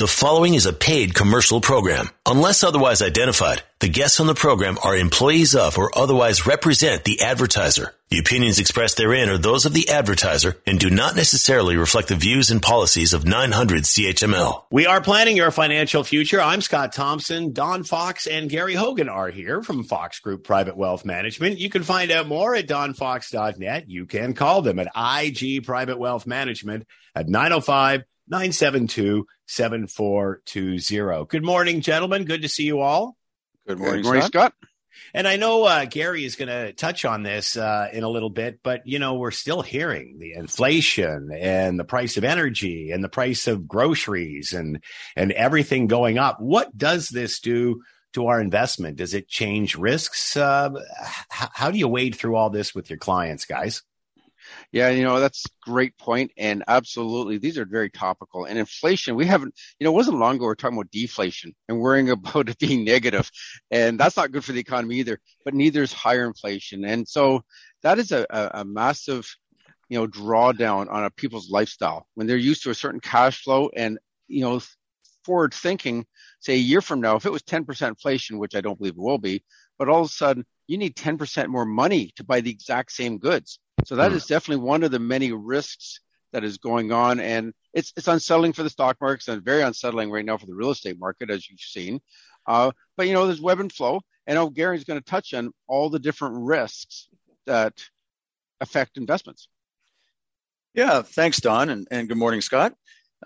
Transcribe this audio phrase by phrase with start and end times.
[0.00, 2.08] The following is a paid commercial program.
[2.24, 7.20] Unless otherwise identified, the guests on the program are employees of or otherwise represent the
[7.20, 7.94] advertiser.
[8.08, 12.14] The opinions expressed therein are those of the advertiser and do not necessarily reflect the
[12.14, 14.64] views and policies of 900 CHML.
[14.70, 16.40] We are planning your financial future.
[16.40, 17.52] I'm Scott Thompson.
[17.52, 21.58] Don Fox and Gary Hogan are here from Fox Group Private Wealth Management.
[21.58, 23.90] You can find out more at donfox.net.
[23.90, 31.26] You can call them at IG Private Wealth Management at 905 972 7420.
[31.26, 32.24] Good morning, gentlemen.
[32.24, 33.16] Good to see you all.
[33.66, 34.52] Good morning, Good morning Scott.
[34.52, 34.68] Scott.
[35.14, 38.30] And I know uh, Gary is going to touch on this uh, in a little
[38.30, 43.02] bit, but you know we're still hearing the inflation and the price of energy and
[43.02, 44.82] the price of groceries and
[45.16, 46.40] and everything going up.
[46.40, 48.96] What does this do to our investment?
[48.96, 50.36] Does it change risks?
[50.36, 50.70] Uh,
[51.28, 53.82] how, how do you wade through all this with your clients, guys?
[54.72, 56.30] Yeah, you know, that's great point.
[56.36, 58.44] And absolutely, these are very topical.
[58.44, 61.54] And inflation, we haven't, you know, it wasn't long ago we are talking about deflation
[61.68, 63.28] and worrying about it being negative.
[63.70, 66.84] And that's not good for the economy either, but neither is higher inflation.
[66.84, 67.42] And so
[67.82, 69.28] that is a, a, a massive,
[69.88, 73.70] you know, drawdown on a people's lifestyle when they're used to a certain cash flow
[73.76, 74.60] and, you know,
[75.24, 76.06] forward thinking,
[76.38, 79.00] say a year from now, if it was 10% inflation, which I don't believe it
[79.02, 79.42] will be,
[79.78, 83.18] but all of a sudden you need 10% more money to buy the exact same
[83.18, 83.58] goods.
[83.84, 84.14] So that mm.
[84.14, 86.00] is definitely one of the many risks
[86.32, 87.20] that is going on.
[87.20, 90.54] And it's, it's unsettling for the stock markets and very unsettling right now for the
[90.54, 92.00] real estate market, as you've seen.
[92.46, 94.00] Uh, but you know, there's web and flow.
[94.26, 97.08] And oh, Gary's going to touch on all the different risks
[97.46, 97.74] that
[98.60, 99.48] affect investments.
[100.74, 102.74] Yeah, thanks, Don, and, and good morning, Scott.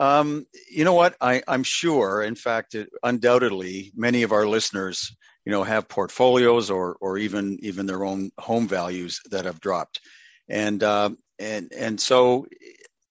[0.01, 1.15] Um, you know what?
[1.21, 6.71] I, am sure, in fact, it, undoubtedly, many of our listeners, you know, have portfolios
[6.71, 10.01] or or even even their own home values that have dropped
[10.49, 12.47] and uh, and and so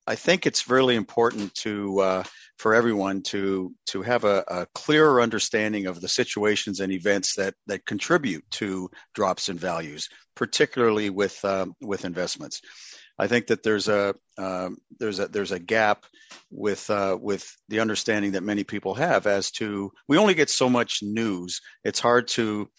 [0.05, 2.23] I think it's really important to uh,
[2.57, 7.53] for everyone to to have a, a, clearer understanding of the situations and events that
[7.67, 12.61] that contribute to drops in values, particularly with uh, with investments.
[13.17, 16.05] I think that there's a um, there's a there's a gap
[16.51, 20.69] with uh, with the understanding that many people have as to we only get so
[20.69, 21.61] much news.
[21.83, 22.69] It's hard to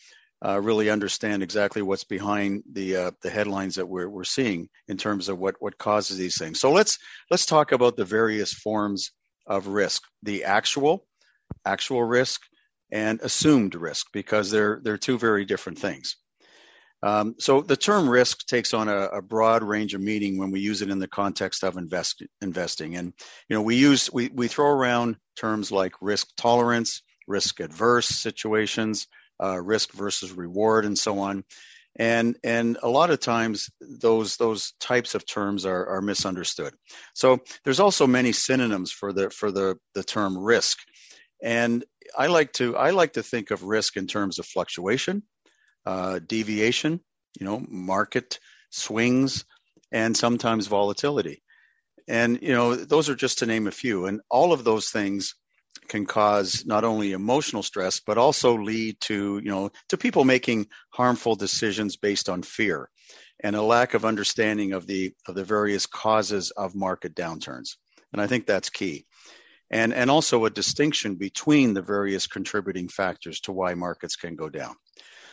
[0.44, 4.96] uh, really understand exactly what's behind the uh, the headlines that we're we're seeing in
[4.96, 6.60] terms of what what causes these things.
[6.60, 6.98] So let's
[7.30, 9.12] let's talk about the various forms
[9.46, 11.06] of risk: the actual
[11.64, 12.42] actual risk
[12.92, 16.16] and assumed risk, because they're they're two very different things.
[17.02, 20.60] Um, so the term risk takes on a, a, broad range of meaning when we
[20.60, 23.12] use it in the context of invest, investing, and
[23.48, 29.06] you know we use we we throw around terms like risk tolerance, risk adverse situations
[29.42, 31.44] uh, risk versus reward, and so on.
[31.96, 36.74] And and a lot of times those those types of terms are, are misunderstood.
[37.14, 40.78] So there's also many synonyms for the for the the term risk.
[41.42, 41.84] And
[42.16, 45.22] I like to I like to think of risk in terms of fluctuation,
[45.86, 47.00] uh, deviation,
[47.38, 48.40] you know, market
[48.70, 49.44] swings,
[49.92, 51.42] and sometimes volatility.
[52.08, 54.06] And you know, those are just to name a few.
[54.06, 55.34] And all of those things
[55.88, 60.66] can cause not only emotional stress but also lead to you know to people making
[60.90, 62.88] harmful decisions based on fear
[63.40, 67.76] and a lack of understanding of the of the various causes of market downturns.
[68.12, 69.06] And i think that's key.
[69.70, 74.48] And and also a distinction between the various contributing factors to why markets can go
[74.48, 74.74] down.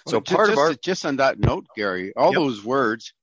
[0.08, 2.40] So well, part just, of our just on that note gary all yep.
[2.42, 3.14] those words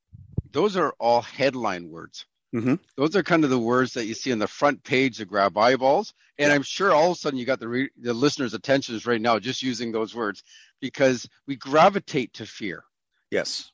[0.53, 2.25] those are all headline words
[2.55, 2.75] Mm-hmm.
[2.97, 5.57] Those are kind of the words that you see on the front page to grab
[5.59, 6.15] eyeballs.
[6.39, 9.21] And I'm sure all of a sudden you got the, re- the listeners' attentions right
[9.21, 10.43] now just using those words
[10.81, 12.85] because we gravitate to fear.
[13.31, 13.71] Yes.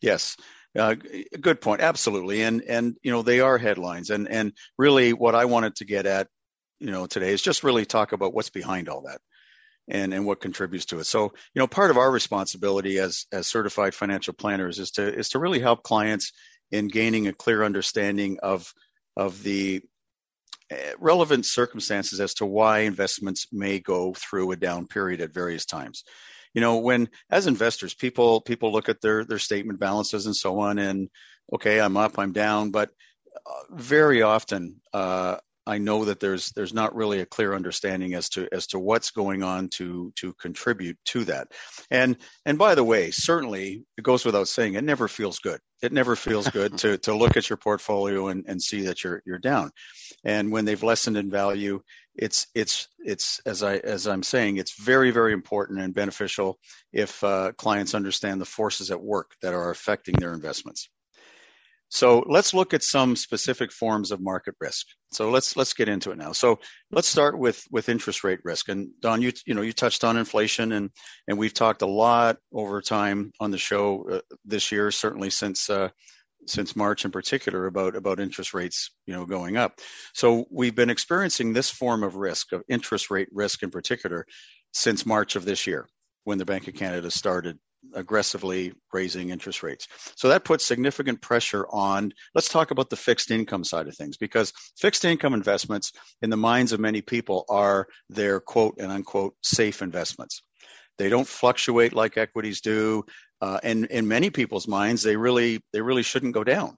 [0.00, 0.36] Yes.
[0.76, 0.96] Uh,
[1.40, 1.80] good point.
[1.80, 2.42] Absolutely.
[2.42, 4.10] And, and, you know, they are headlines.
[4.10, 6.28] And, and really what I wanted to get at,
[6.80, 9.20] you know, today is just really talk about what's behind all that
[9.88, 11.04] and, and what contributes to it.
[11.04, 11.24] So,
[11.54, 15.38] you know, part of our responsibility as, as certified financial planners is to, is to
[15.38, 16.32] really help clients
[16.70, 18.72] in gaining a clear understanding of
[19.16, 19.82] of the
[20.70, 25.64] eh, relevant circumstances as to why investments may go through a down period at various
[25.64, 26.04] times.
[26.54, 30.60] You know when as investors people people look at their their statement balances and so
[30.60, 31.08] on and
[31.52, 32.90] okay i'm up i'm down but
[33.46, 35.36] uh, very often uh,
[35.68, 39.10] I know that there's there's not really a clear understanding as to as to what's
[39.10, 41.48] going on to to contribute to that.
[41.90, 42.16] And
[42.46, 45.60] and by the way, certainly it goes without saying, it never feels good.
[45.82, 49.22] It never feels good to to look at your portfolio and, and see that you're
[49.26, 49.70] you're down.
[50.24, 51.82] And when they've lessened in value,
[52.14, 56.58] it's it's it's as I as I'm saying, it's very very important and beneficial
[56.94, 60.88] if uh, clients understand the forces at work that are affecting their investments.
[61.90, 64.86] So let's look at some specific forms of market risk.
[65.10, 66.32] So let's let's get into it now.
[66.32, 66.58] So
[66.90, 68.68] let's start with with interest rate risk.
[68.68, 70.90] And Don, you you know you touched on inflation, and
[71.26, 75.70] and we've talked a lot over time on the show uh, this year, certainly since
[75.70, 75.88] uh,
[76.46, 79.80] since March in particular about about interest rates you know going up.
[80.12, 84.26] So we've been experiencing this form of risk of interest rate risk in particular
[84.72, 85.88] since March of this year
[86.24, 87.58] when the Bank of Canada started
[87.94, 89.86] aggressively raising interest rates.
[90.16, 94.16] So that puts significant pressure on, let's talk about the fixed income side of things,
[94.16, 95.92] because fixed income investments
[96.22, 100.42] in the minds of many people are their quote and unquote safe investments.
[100.98, 103.04] They don't fluctuate like equities do.
[103.40, 106.76] Uh, and in many people's minds, they really, they really shouldn't go down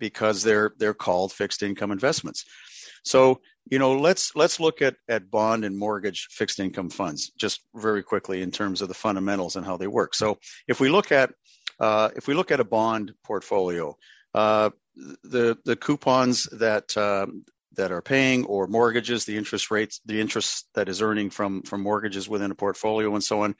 [0.00, 2.44] because they're, they're called fixed income investments.
[3.04, 7.60] So, you know, let's let's look at at bond and mortgage fixed income funds just
[7.74, 10.14] very quickly in terms of the fundamentals and how they work.
[10.14, 10.38] So,
[10.68, 11.30] if we look at
[11.78, 13.96] uh, if we look at a bond portfolio,
[14.34, 17.44] uh, the the coupons that um,
[17.76, 21.82] that are paying or mortgages, the interest rates, the interest that is earning from from
[21.82, 23.54] mortgages within a portfolio, and so on.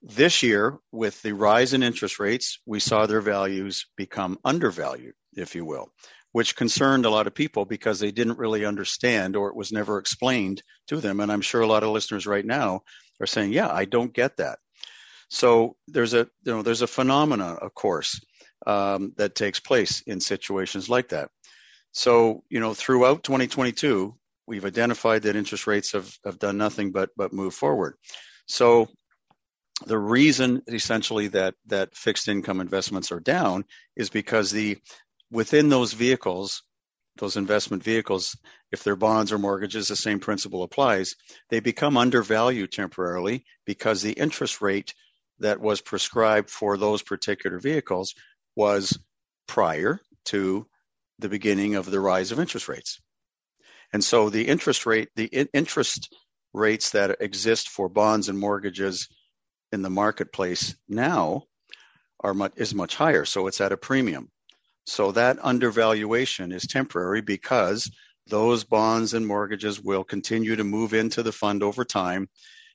[0.00, 5.56] This year, with the rise in interest rates, we saw their values become undervalued, if
[5.56, 5.90] you will
[6.32, 9.98] which concerned a lot of people because they didn't really understand or it was never
[9.98, 11.20] explained to them.
[11.20, 12.82] And I'm sure a lot of listeners right now
[13.20, 14.58] are saying, yeah, I don't get that.
[15.30, 18.20] So there's a, you know, there's a phenomena, of course,
[18.66, 21.30] um, that takes place in situations like that.
[21.92, 24.14] So, you know, throughout 2022,
[24.46, 27.96] we've identified that interest rates have, have done nothing but, but move forward.
[28.46, 28.88] So
[29.86, 33.64] the reason essentially that, that fixed income investments are down
[33.96, 34.78] is because the
[35.30, 36.62] within those vehicles,
[37.18, 38.36] those investment vehicles,
[38.70, 41.16] if they're bonds or mortgages, the same principle applies.
[41.50, 44.94] They become undervalued temporarily because the interest rate
[45.40, 48.14] that was prescribed for those particular vehicles
[48.56, 48.98] was
[49.46, 50.66] prior to
[51.18, 53.00] the beginning of the rise of interest rates.
[53.92, 56.14] And so the interest rate, the interest
[56.52, 59.08] rates that exist for bonds and mortgages
[59.72, 61.44] in the marketplace now
[62.20, 63.24] are much, is much higher.
[63.24, 64.30] So it's at a premium.
[64.88, 67.90] So that undervaluation is temporary because
[68.26, 72.28] those bonds and mortgages will continue to move into the fund over time,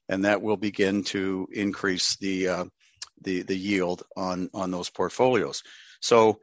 [0.07, 2.65] and that will begin to increase the uh,
[3.23, 5.63] the the yield on on those portfolios.
[6.01, 6.39] So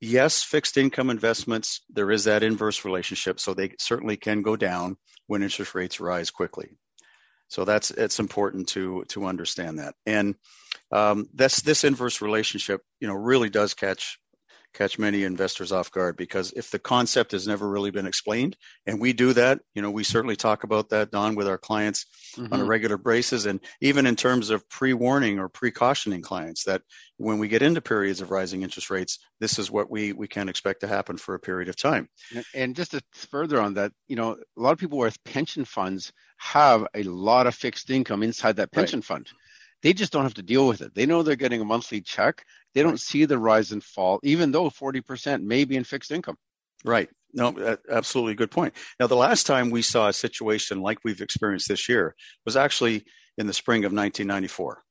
[0.00, 4.96] yes, fixed income investments there is that inverse relationship, so they certainly can go down
[5.28, 6.70] when interest rates rise quickly.
[7.46, 10.34] So that's it's important to to understand that, and
[10.90, 14.18] um, that's this inverse relationship, you know, really does catch
[14.72, 19.00] catch many investors off guard because if the concept has never really been explained, and
[19.00, 22.52] we do that, you know, we certainly talk about that, Don, with our clients mm-hmm.
[22.52, 22.70] on a mm-hmm.
[22.70, 26.82] regular basis, and even in terms of pre-warning or precautioning clients that
[27.16, 30.48] when we get into periods of rising interest rates, this is what we we can
[30.48, 32.08] expect to happen for a period of time.
[32.54, 36.12] And just to further on that, you know, a lot of people with pension funds
[36.38, 39.04] have a lot of fixed income inside that pension right.
[39.04, 39.28] fund.
[39.82, 40.94] They just don't have to deal with it.
[40.94, 42.44] They know they're getting a monthly check.
[42.74, 46.36] They don't see the rise and fall, even though 40% may be in fixed income.
[46.84, 47.08] Right.
[47.32, 48.74] No, absolutely good point.
[49.00, 52.14] Now, the last time we saw a situation like we've experienced this year
[52.44, 53.04] was actually
[53.38, 54.82] in the spring of 1994.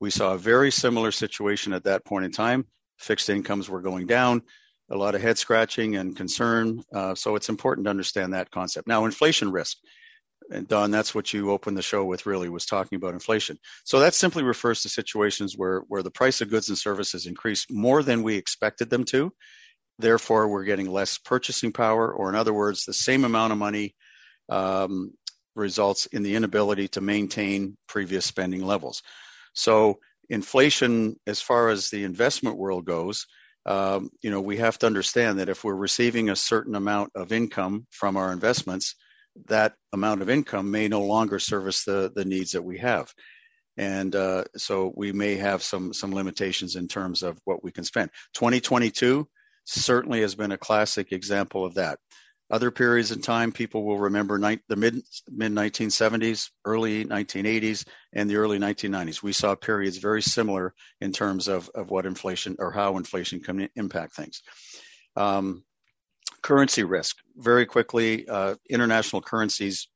[0.00, 2.66] We saw a very similar situation at that point in time.
[2.98, 4.42] Fixed incomes were going down,
[4.90, 6.82] a lot of head scratching and concern.
[6.94, 8.88] Uh, so it's important to understand that concept.
[8.88, 9.76] Now, inflation risk
[10.50, 13.58] and Don, that's what you opened the show with really was talking about inflation.
[13.84, 17.66] So that simply refers to situations where, where the price of goods and services increase
[17.70, 19.32] more than we expected them to.
[19.98, 23.94] Therefore, we're getting less purchasing power, or in other words, the same amount of money
[24.48, 25.12] um,
[25.54, 29.02] results in the inability to maintain previous spending levels.
[29.54, 33.26] So inflation, as far as the investment world goes,
[33.66, 37.32] um, you know, we have to understand that if we're receiving a certain amount of
[37.32, 38.96] income from our investments,
[39.46, 43.12] that amount of income may no longer service the, the needs that we have.
[43.76, 47.84] And uh, so we may have some some limitations in terms of what we can
[47.84, 48.10] spend.
[48.34, 49.26] 2022
[49.64, 51.98] certainly has been a classic example of that.
[52.50, 58.28] Other periods in time, people will remember ni- the mid mid 1970s, early 1980s, and
[58.28, 59.22] the early 1990s.
[59.22, 63.70] We saw periods very similar in terms of, of what inflation or how inflation can
[63.74, 64.42] impact things.
[65.16, 65.64] Um,
[66.42, 67.16] currency risk.
[67.36, 69.88] Very quickly, uh, international currencies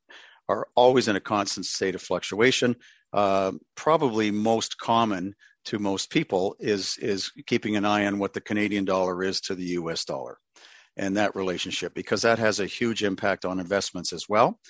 [0.48, 2.76] are always in a constant state of fluctuation.
[3.12, 5.34] Uh, probably most common
[5.64, 9.54] to most people is is keeping an eye on what the Canadian dollar is to
[9.54, 10.04] the U.S.
[10.04, 10.38] dollar,
[10.96, 14.60] and that relationship because that has a huge impact on investments as well.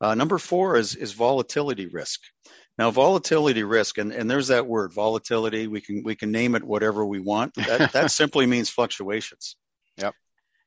[0.00, 2.20] Uh, number four is is volatility risk.
[2.78, 5.66] Now, volatility risk, and, and there's that word, volatility.
[5.66, 7.54] We can we can name it whatever we want.
[7.54, 9.56] That that simply means fluctuations
[9.96, 10.14] Yep.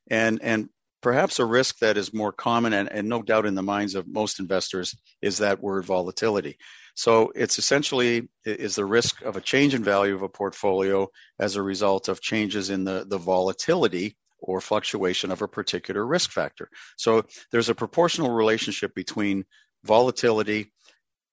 [0.10, 0.70] And and
[1.02, 4.08] perhaps a risk that is more common and, and no doubt in the minds of
[4.08, 6.58] most investors is that word volatility.
[6.96, 11.08] So it's essentially is the risk of a change in value of a portfolio
[11.40, 16.32] as a result of changes in the, the volatility or fluctuation of a particular risk
[16.32, 16.70] factor.
[16.98, 19.46] So there's a proportional relationship between
[19.84, 20.72] volatility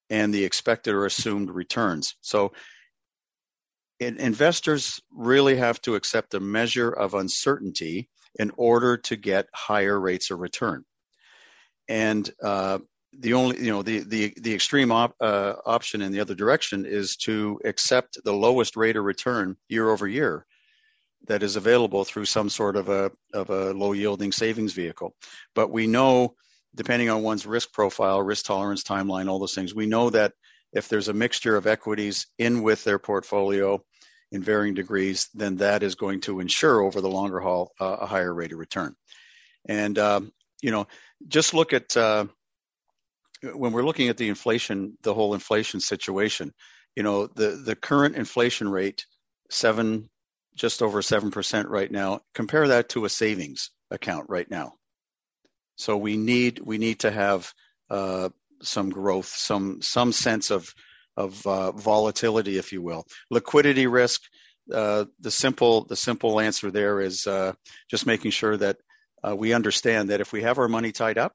[0.09, 2.17] and the expected or assumed returns.
[2.21, 2.53] So
[4.01, 8.09] investors really have to accept a measure of uncertainty
[8.39, 10.85] in order to get higher rates of return.
[11.89, 12.79] And uh,
[13.19, 16.87] the only, you know, the the the extreme op, uh, option in the other direction
[16.87, 20.47] is to accept the lowest rate of return year over year
[21.27, 25.15] that is available through some sort of a of a low yielding savings vehicle.
[25.55, 26.35] But we know,
[26.75, 30.33] depending on one's risk profile, risk tolerance, timeline, all those things, we know that
[30.73, 33.83] if there's a mixture of equities in with their portfolio
[34.33, 38.07] in varying degrees, then that is going to ensure over the longer haul uh, a
[38.07, 38.95] higher rate of return.
[39.67, 40.33] And um,
[40.63, 40.87] you know,
[41.29, 42.27] just look at uh,
[43.43, 46.53] when we're looking at the inflation, the whole inflation situation.
[46.97, 49.07] You know, the the current inflation rate
[49.51, 50.11] seven,
[50.55, 52.21] just over seven percent right now.
[52.35, 54.75] Compare that to a savings account right now.
[55.77, 57.53] So we need we need to have
[57.89, 58.31] uh,
[58.63, 60.73] some growth, some some sense of
[61.17, 63.05] of uh, volatility, if you will.
[63.31, 64.23] Liquidity risk.
[64.73, 67.53] Uh, the simple the simple answer there is uh,
[67.91, 68.77] just making sure that
[69.27, 71.33] uh, we understand that if we have our money tied up,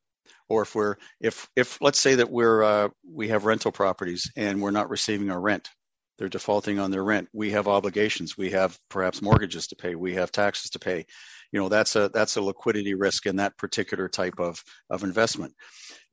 [0.48, 4.62] or if we're if if let's say that we're uh, we have rental properties and
[4.62, 5.70] we're not receiving our rent,
[6.18, 7.28] they're defaulting on their rent.
[7.34, 8.38] We have obligations.
[8.38, 9.96] We have perhaps mortgages to pay.
[9.96, 11.06] We have taxes to pay.
[11.52, 15.54] You know that's a that's a liquidity risk in that particular type of of investment.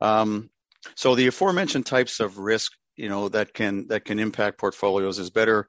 [0.00, 0.50] Um,
[0.96, 5.30] so the aforementioned types of risk you know that can that can impact portfolios is
[5.30, 5.68] better.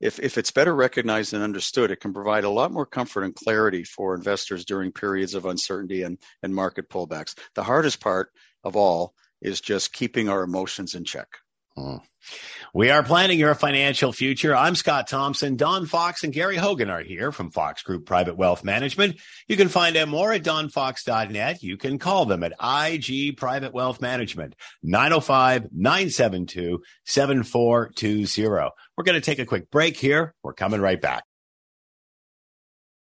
[0.00, 3.34] If if it's better recognized and understood it can provide a lot more comfort and
[3.34, 7.38] clarity for investors during periods of uncertainty and and market pullbacks.
[7.54, 8.30] The hardest part
[8.64, 11.28] of all is just keeping our emotions in check
[11.76, 11.96] hmm.
[12.72, 14.54] We are planning your financial future.
[14.54, 15.54] I'm Scott Thompson.
[15.54, 19.20] Don Fox and Gary Hogan are here from Fox Group Private Wealth Management.
[19.46, 21.62] You can find out more at donfox.net.
[21.62, 28.70] You can call them at IG Private Wealth Management, 905 972 7420.
[28.96, 30.34] We're going to take a quick break here.
[30.42, 31.22] We're coming right back.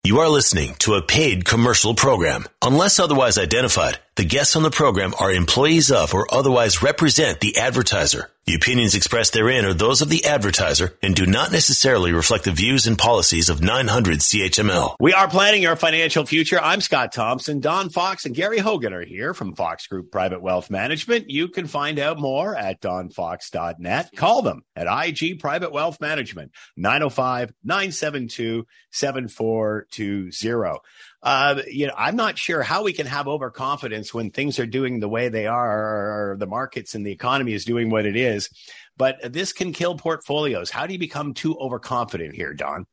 [0.04, 2.44] You are listening to a paid commercial program.
[2.62, 7.58] Unless otherwise identified, the guests on the program are employees of or otherwise represent the
[7.58, 8.30] advertiser.
[8.46, 12.52] The opinions expressed therein are those of the advertiser and do not necessarily reflect the
[12.52, 14.94] views and policies of 900 CHML.
[15.00, 16.60] We are planning your financial future.
[16.60, 17.58] I'm Scott Thompson.
[17.58, 21.28] Don Fox and Gary Hogan are here from Fox Group Private Wealth Management.
[21.28, 24.10] You can find out more at donfox.net.
[24.14, 30.80] Call them at IG Private Wealth Management, 905 972 7420
[31.22, 35.00] uh, you know, I'm not sure how we can have overconfidence when things are doing
[35.00, 38.50] the way they are, or the markets and the economy is doing what it is.
[38.96, 40.70] But this can kill portfolios.
[40.70, 42.86] How do you become too overconfident here, Don?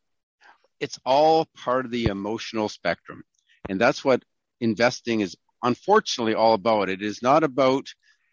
[0.80, 3.24] It's all part of the emotional spectrum.
[3.70, 4.24] And that's what
[4.60, 6.90] investing is unfortunately all about.
[6.90, 7.88] It is not about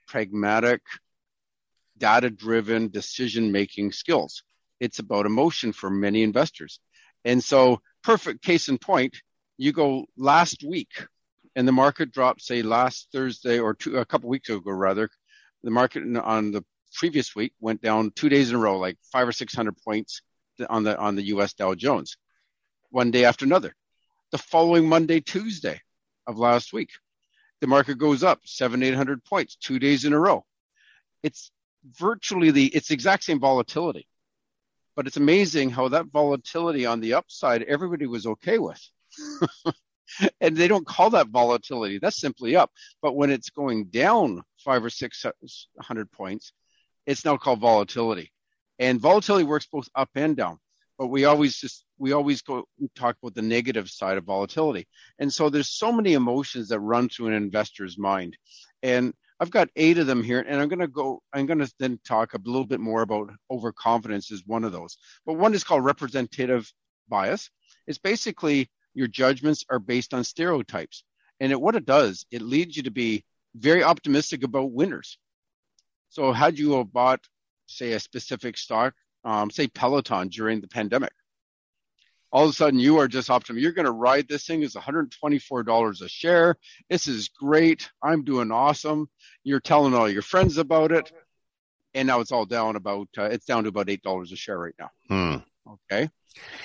[0.08, 0.82] pragmatic,
[1.96, 4.42] data driven decision making skills.
[4.80, 6.80] It's about emotion for many investors.
[7.24, 9.20] And so, perfect case in point,
[9.60, 11.04] you go last week
[11.54, 15.10] and the market dropped, say last Thursday or two, a couple weeks ago, rather,
[15.62, 16.64] the market on the
[16.94, 20.22] previous week went down two days in a row, like five or 600 points
[20.70, 22.16] on the, on the US Dow Jones,
[22.88, 23.74] one day after another.
[24.32, 25.82] The following Monday, Tuesday
[26.26, 26.88] of last week,
[27.60, 30.46] the market goes up seven, 800 points, two days in a row.
[31.22, 31.50] It's
[31.98, 34.08] virtually the, it's the exact same volatility,
[34.96, 38.80] but it's amazing how that volatility on the upside, everybody was okay with.
[40.40, 41.98] and they don't call that volatility.
[41.98, 42.70] That's simply up.
[43.02, 45.30] But when it's going down five or six uh,
[45.80, 46.52] hundred points,
[47.06, 48.32] it's now called volatility.
[48.78, 50.58] And volatility works both up and down.
[50.98, 52.64] But we always just we always go
[52.94, 54.86] talk about the negative side of volatility.
[55.18, 58.36] And so there's so many emotions that run through an investor's mind.
[58.82, 61.22] And I've got eight of them here, and I'm going to go.
[61.32, 64.98] I'm going to then talk a little bit more about overconfidence is one of those.
[65.24, 66.70] But one is called representative
[67.08, 67.50] bias.
[67.86, 71.04] It's basically your judgments are based on stereotypes.
[71.40, 75.18] And it, what it does, it leads you to be very optimistic about winners.
[76.10, 77.20] So had you have bought,
[77.66, 78.94] say, a specific stock,
[79.24, 81.12] um, say Peloton during the pandemic,
[82.32, 83.62] all of a sudden you are just optimistic.
[83.62, 86.56] You're going to ride this thing is $124 a share.
[86.88, 87.90] This is great.
[88.02, 89.08] I'm doing awesome.
[89.42, 91.10] You're telling all your friends about it.
[91.92, 94.74] And now it's all down about, uh, it's down to about $8 a share right
[94.78, 94.90] now.
[95.08, 95.36] Hmm.
[95.72, 96.08] Okay.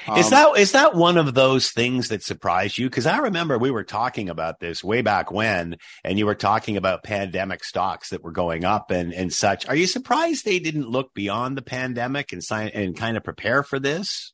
[0.08, 2.88] Um, is that is that one of those things that surprised you?
[2.88, 6.78] Because I remember we were talking about this way back when, and you were talking
[6.78, 9.68] about pandemic stocks that were going up and and such.
[9.68, 13.64] Are you surprised they didn't look beyond the pandemic and sign and kind of prepare
[13.64, 14.34] for this?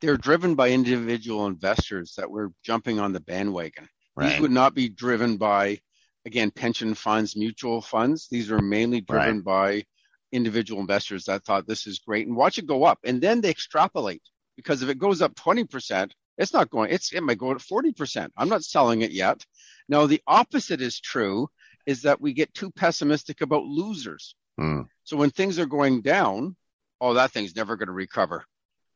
[0.00, 3.88] They're driven by individual investors that were jumping on the bandwagon.
[4.14, 4.32] Right.
[4.32, 5.78] These would not be driven by,
[6.26, 8.28] again, pension funds, mutual funds.
[8.30, 9.44] These are mainly driven right.
[9.44, 9.84] by
[10.32, 13.50] individual investors that thought this is great and watch it go up, and then they
[13.50, 14.22] extrapolate
[14.56, 18.28] because if it goes up 20%, it's not going, it's, it might go to 40%.
[18.36, 19.44] I'm not selling it yet.
[19.88, 21.48] Now, the opposite is true
[21.86, 24.34] is that we get too pessimistic about losers.
[24.58, 24.86] Mm.
[25.04, 26.56] So when things are going down,
[27.00, 28.44] oh, that thing's never going to recover.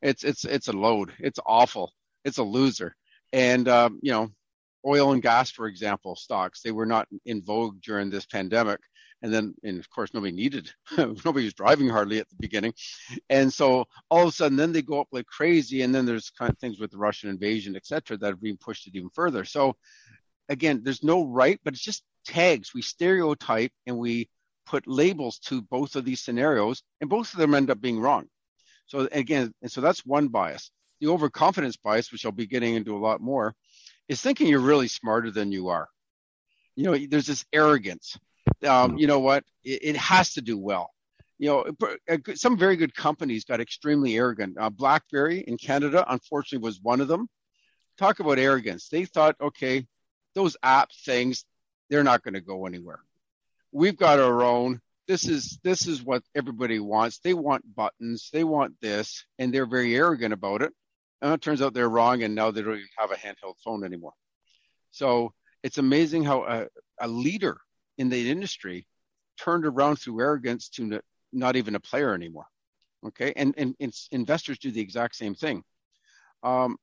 [0.02, 1.12] It's, it's, it's a load.
[1.18, 1.92] It's awful.
[2.24, 2.94] It's a loser.
[3.32, 4.30] And, um, you know,
[4.86, 8.80] oil and gas, for example, stocks, they were not in vogue during this pandemic
[9.22, 12.72] and then and of course nobody needed nobody was driving hardly at the beginning.
[13.30, 16.30] And so all of a sudden then they go up like crazy and then there's
[16.30, 19.10] kind of things with the russian invasion et cetera that have been pushed it even
[19.10, 19.44] further.
[19.44, 19.76] So
[20.48, 22.74] again there's no right but it's just tags.
[22.74, 24.28] We stereotype and we
[24.66, 28.26] put labels to both of these scenarios and both of them end up being wrong.
[28.86, 30.70] So again and so that's one bias.
[31.00, 33.54] The overconfidence bias which i'll be getting into a lot more
[34.08, 35.88] is thinking you're really smarter than you are.
[36.74, 38.18] You know there's this arrogance
[38.66, 39.44] um, you know what?
[39.64, 40.90] It, it, has to do well.
[41.38, 44.56] You know, some very good companies got extremely arrogant.
[44.58, 47.28] Uh, BlackBerry in Canada, unfortunately, was one of them.
[47.98, 48.88] Talk about arrogance.
[48.88, 49.86] They thought, okay,
[50.34, 51.44] those app things,
[51.90, 53.00] they're not going to go anywhere.
[53.72, 54.80] We've got our own.
[55.06, 57.18] This is this is what everybody wants.
[57.18, 58.30] They want buttons.
[58.32, 60.72] They want this, and they're very arrogant about it.
[61.22, 63.84] And it turns out they're wrong, and now they don't even have a handheld phone
[63.84, 64.14] anymore.
[64.90, 66.66] So it's amazing how a,
[67.00, 67.58] a leader
[67.98, 68.86] in the industry
[69.38, 71.00] turned around through arrogance to
[71.32, 72.46] not even a player anymore.
[73.06, 75.62] Okay, and, and, and investors do the exact same thing.
[76.42, 76.76] Um,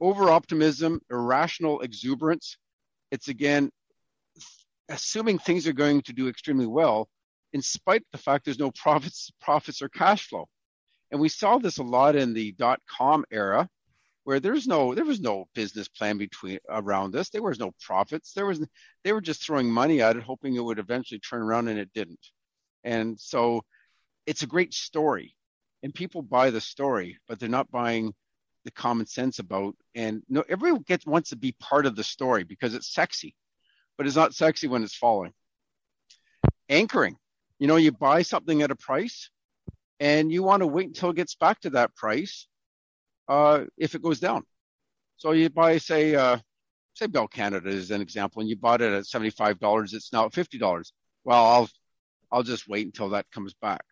[0.00, 2.56] over optimism, irrational exuberance.
[3.10, 3.70] It's again
[4.88, 7.08] assuming things are going to do extremely well,
[7.52, 10.48] in spite of the fact there's no profits, profits or cash flow.
[11.10, 13.68] And we saw this a lot in the dot com era,
[14.24, 17.30] where there's no there was no business plan between around this.
[17.30, 18.32] There was no profits.
[18.32, 18.64] There was
[19.04, 21.92] they were just throwing money at it, hoping it would eventually turn around, and it
[21.92, 22.24] didn't.
[22.84, 23.62] And so,
[24.26, 25.34] it's a great story,
[25.82, 28.12] and people buy the story, but they're not buying
[28.64, 29.74] the common sense about.
[29.94, 33.34] And no, everyone gets wants to be part of the story because it's sexy,
[33.96, 35.32] but it's not sexy when it's falling.
[36.68, 37.16] Anchoring,
[37.58, 39.30] you know, you buy something at a price,
[39.98, 42.46] and you want to wait until it gets back to that price
[43.32, 44.42] uh, if it goes down.
[45.16, 46.36] So you buy, say, uh,
[46.94, 49.94] say Bell Canada is an example, and you bought it at seventy-five dollars.
[49.94, 50.92] It's now at fifty dollars.
[51.24, 51.68] Well, I'll
[52.30, 53.84] I'll just wait until that comes back,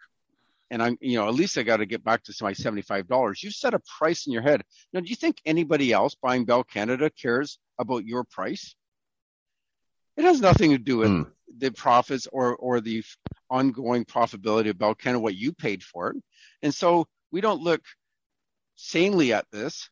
[0.71, 3.43] and I'm you know at least I got to get back to my seventy-five dollars.
[3.43, 4.63] You set a price in your head.
[4.93, 8.75] Now, do you think anybody else buying Bell Canada cares about your price?
[10.19, 11.27] It has nothing to do with mm.
[11.57, 13.03] the profits or or the
[13.49, 16.17] ongoing profitability of Bell Canada, what you paid for it,
[16.63, 17.83] and so we don't look
[18.81, 19.89] sanely at this.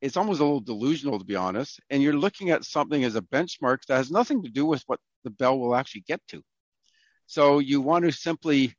[0.00, 1.80] It's almost a little delusional, to be honest.
[1.90, 5.00] And you're looking at something as a benchmark that has nothing to do with what
[5.24, 6.42] the bell will actually get to.
[7.26, 8.74] So you want to simply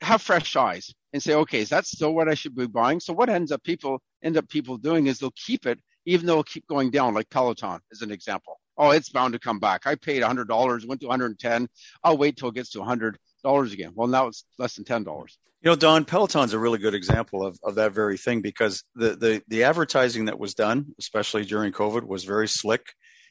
[0.00, 3.00] have fresh eyes and say, okay, is that still what I should be buying?
[3.00, 6.34] So what ends up people end up people doing is they'll keep it even though
[6.34, 8.58] it'll keep going down, like Peloton as an example.
[8.76, 9.86] Oh, it's bound to come back.
[9.86, 11.68] I paid $100, went to 110.
[12.02, 13.92] I'll wait till it gets to $100 again.
[13.94, 15.04] Well, now it's less than $10.
[15.04, 19.10] You know, Don, Peloton's a really good example of, of that very thing because the,
[19.10, 22.82] the, the advertising that was done, especially during COVID, was very slick.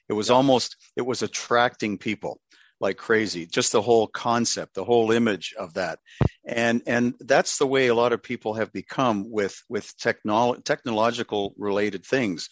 [0.08, 2.40] It was almost, it was attracting people
[2.80, 3.46] like crazy.
[3.46, 6.00] Just the whole concept, the whole image of that.
[6.46, 11.54] And, and that's the way a lot of people have become with, with technolo- technological
[11.58, 12.50] related things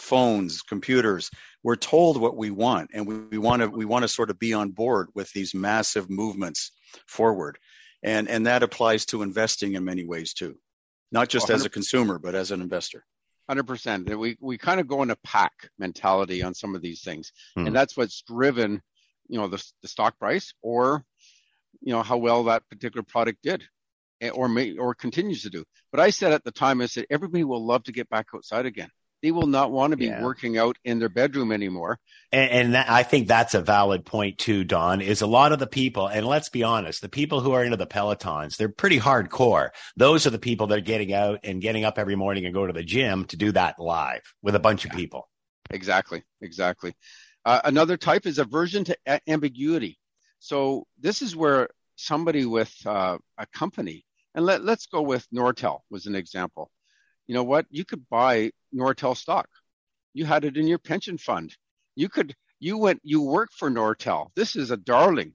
[0.00, 1.30] phones, computers.
[1.62, 4.38] We're told what we want, and we, we want to we want to sort of
[4.38, 6.72] be on board with these massive movements
[7.06, 7.58] forward.
[8.02, 10.56] And and that applies to investing in many ways too.
[11.12, 13.04] Not just as a consumer but as an investor.
[13.50, 17.32] 100% we we kind of go in a pack mentality on some of these things.
[17.56, 17.66] Hmm.
[17.66, 18.80] and that's what's driven
[19.28, 21.04] you know the, the stock price or
[21.80, 23.64] you know how well that particular product did
[24.20, 25.64] eh, or may or continues to do.
[25.90, 28.66] But i said at the time i said everybody will love to get back outside
[28.66, 28.90] again
[29.22, 30.22] they will not want to be yeah.
[30.22, 31.98] working out in their bedroom anymore.
[32.32, 35.58] And, and that, I think that's a valid point too, Don, is a lot of
[35.58, 38.98] the people, and let's be honest, the people who are into the Pelotons, they're pretty
[38.98, 39.70] hardcore.
[39.96, 42.66] Those are the people that are getting out and getting up every morning and go
[42.66, 44.92] to the gym to do that live with a bunch yeah.
[44.92, 45.28] of people.
[45.70, 46.22] Exactly.
[46.40, 46.94] Exactly.
[47.44, 49.98] Uh, another type is aversion to a- ambiguity.
[50.38, 54.04] So this is where somebody with uh, a company,
[54.34, 56.70] And let, let's go with Nortel was an example.
[57.30, 57.66] You know what?
[57.70, 59.48] You could buy Nortel stock.
[60.14, 61.56] You had it in your pension fund.
[61.94, 64.30] You could, you went, you worked for Nortel.
[64.34, 65.34] This is a darling.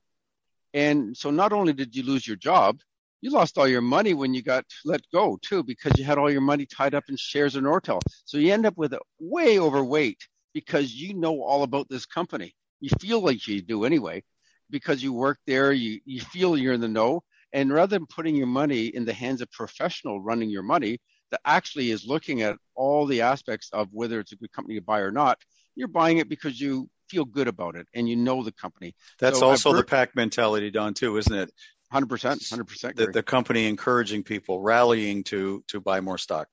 [0.74, 2.82] And so not only did you lose your job,
[3.22, 6.30] you lost all your money when you got let go too, because you had all
[6.30, 8.02] your money tied up in shares of Nortel.
[8.26, 10.20] So you end up with a way overweight
[10.54, 12.54] because you know all about this company.
[12.82, 14.22] You feel like you do anyway,
[14.70, 17.24] because you work there, you, you feel you're in the know.
[17.54, 21.00] And rather than putting your money in the hands of professional running your money
[21.32, 24.82] that actually is looking at all the aspects of whether it's a good company to
[24.82, 25.40] buy or not,
[25.76, 28.96] you're buying it because you feel good about it and you know the company.
[29.20, 31.52] That's so also the pack mentality, Don, too, isn't it?
[31.92, 32.96] Hundred percent, hundred percent.
[32.96, 36.48] The company encouraging people, rallying to to buy more stock.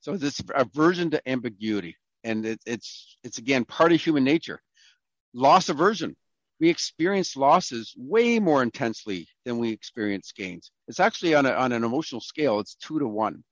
[0.00, 4.60] So this aversion to ambiguity, and it, it's it's again part of human nature.
[5.34, 6.16] Loss aversion.
[6.58, 10.72] We experience losses way more intensely than we experience gains.
[10.88, 12.60] It's actually on a, on an emotional scale.
[12.60, 13.44] It's two to one.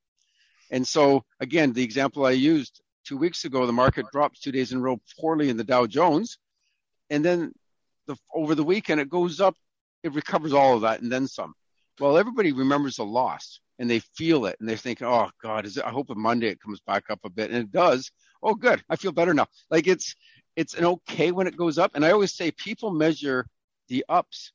[0.74, 4.72] And so again, the example I used two weeks ago, the market drops two days
[4.72, 6.37] in a row poorly in the Dow Jones,
[7.10, 7.52] and then
[8.08, 9.54] the, over the weekend it goes up,
[10.02, 11.54] it recovers all of that and then some.
[12.00, 15.76] Well, everybody remembers the loss and they feel it and they think, oh God, is
[15.76, 18.10] it, I hope on Monday it comes back up a bit, and it does.
[18.42, 19.46] Oh, good, I feel better now.
[19.70, 20.16] Like it's
[20.56, 23.46] it's an okay when it goes up, and I always say people measure
[23.88, 24.50] the ups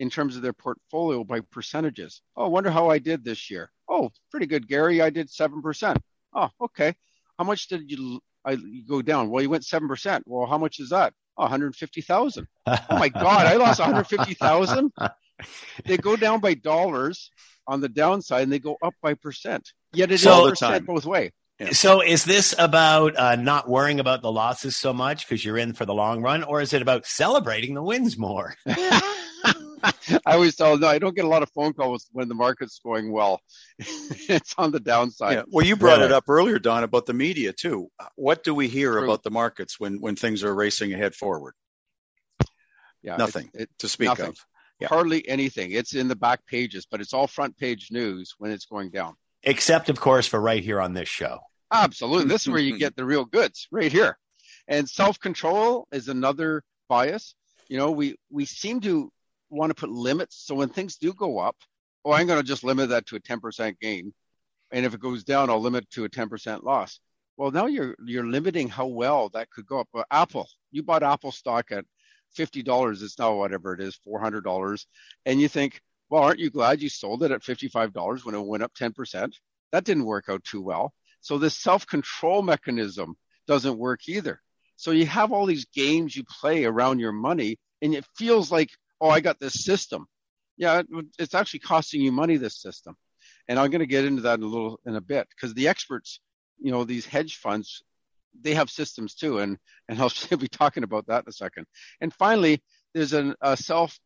[0.00, 2.22] in terms of their portfolio by percentages.
[2.36, 3.70] Oh, wonder how I did this year.
[3.88, 5.00] Oh, pretty good, Gary.
[5.00, 5.98] I did seven percent.
[6.34, 6.94] Oh, okay.
[7.38, 9.30] How much did you, I, you go down?
[9.30, 10.22] Well, you went 7%.
[10.26, 11.14] Well, how much is that?
[11.38, 12.46] Oh, 150,000.
[12.66, 14.92] oh my God, I lost 150,000.
[15.86, 17.30] they go down by dollars
[17.66, 19.70] on the downside and they go up by percent.
[19.92, 21.32] Yet it so, is percent both way.
[21.58, 21.72] Yeah.
[21.72, 25.72] So is this about uh, not worrying about the losses so much because you're in
[25.72, 28.54] for the long run, or is it about celebrating the wins more?
[30.26, 32.80] I always tell no, I don't get a lot of phone calls when the market's
[32.84, 33.40] going well.
[33.78, 35.34] it's on the downside.
[35.34, 35.42] Yeah.
[35.48, 37.90] Well, you brought it up earlier, Don, about the media too.
[38.16, 39.04] What do we hear True.
[39.04, 41.54] about the markets when when things are racing ahead forward?
[43.02, 44.26] Yeah, nothing it, it, to speak nothing.
[44.26, 44.38] of.
[44.78, 44.88] Yeah.
[44.88, 45.72] Hardly anything.
[45.72, 49.14] It's in the back pages, but it's all front page news when it's going down.
[49.42, 51.40] Except, of course, for right here on this show.
[51.70, 52.28] Absolutely.
[52.28, 54.18] This is where you get the real goods, right here.
[54.68, 57.34] And self control is another bias.
[57.68, 59.12] You know, we we seem to
[59.50, 60.42] want to put limits.
[60.46, 61.56] So when things do go up,
[62.04, 64.12] oh, I'm going to just limit that to a 10% gain.
[64.72, 67.00] And if it goes down, I'll limit to a 10% loss.
[67.40, 69.88] Well, now you're you're limiting how well that could go up.
[69.94, 71.86] Well, Apple, you bought Apple stock at
[72.34, 73.02] fifty dollars.
[73.02, 74.86] It's now whatever it is, four hundred dollars,
[75.24, 78.44] and you think, well, aren't you glad you sold it at fifty-five dollars when it
[78.44, 79.38] went up ten percent?
[79.72, 80.92] That didn't work out too well.
[81.22, 84.42] So this self-control mechanism doesn't work either.
[84.76, 88.68] So you have all these games you play around your money, and it feels like
[89.00, 90.06] oh, I got this system.
[90.56, 90.82] Yeah,
[91.18, 92.96] it's actually costing you money, this system.
[93.48, 95.68] And I'm going to get into that in a little in a bit because the
[95.68, 96.20] experts,
[96.58, 97.82] you know, these hedge funds,
[98.40, 99.38] they have systems too.
[99.38, 99.58] And,
[99.88, 101.66] and I'll be talking about that in a second.
[102.00, 102.62] And finally,
[102.94, 103.98] there's an, a self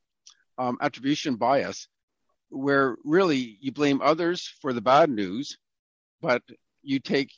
[0.58, 1.88] um, attribution bias
[2.50, 5.58] where really you blame others for the bad news,
[6.22, 6.42] but
[6.82, 7.32] you take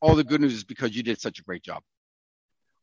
[0.00, 1.82] all the good news because you did such a great job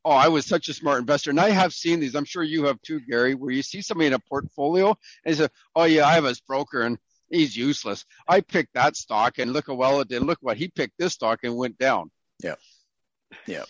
[0.06, 1.32] oh, I was such a smart investor.
[1.32, 2.15] And I have seen these.
[2.15, 5.48] I'm sure you have too, Gary, where you see somebody in a portfolio and say,
[5.76, 8.06] oh, yeah, I have a broker and he's useless.
[8.28, 10.22] I picked that stock and look how well it did.
[10.22, 12.12] Look what he picked this stock and went down.
[12.41, 12.56] Yeah.
[13.48, 13.63] Yeah.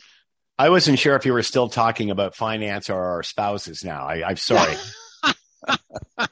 [0.59, 4.05] I wasn't sure if you were still talking about finance or our spouses now.
[4.05, 4.75] I, am sorry.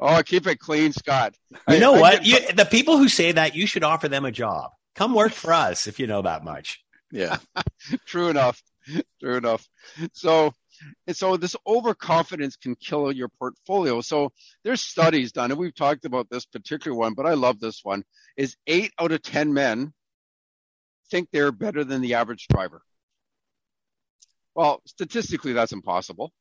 [0.00, 1.34] oh, keep it clean, Scott.
[1.68, 2.14] You know I, what?
[2.20, 2.48] I get...
[2.48, 4.70] you, the people who say that, you should offer them a job.
[4.94, 6.82] Come work for us if you know that much.
[7.12, 7.36] Yeah.
[8.06, 8.60] True enough.
[9.20, 9.68] True enough.
[10.14, 10.52] So,
[11.06, 14.00] and so this overconfidence can kill your portfolio.
[14.00, 14.32] So
[14.64, 18.02] there's studies done, and we've talked about this particular one, but I love this one.
[18.36, 19.92] Is eight out of ten men
[21.10, 22.82] think they're better than the average driver?
[24.54, 26.32] Well, statistically, that's impossible.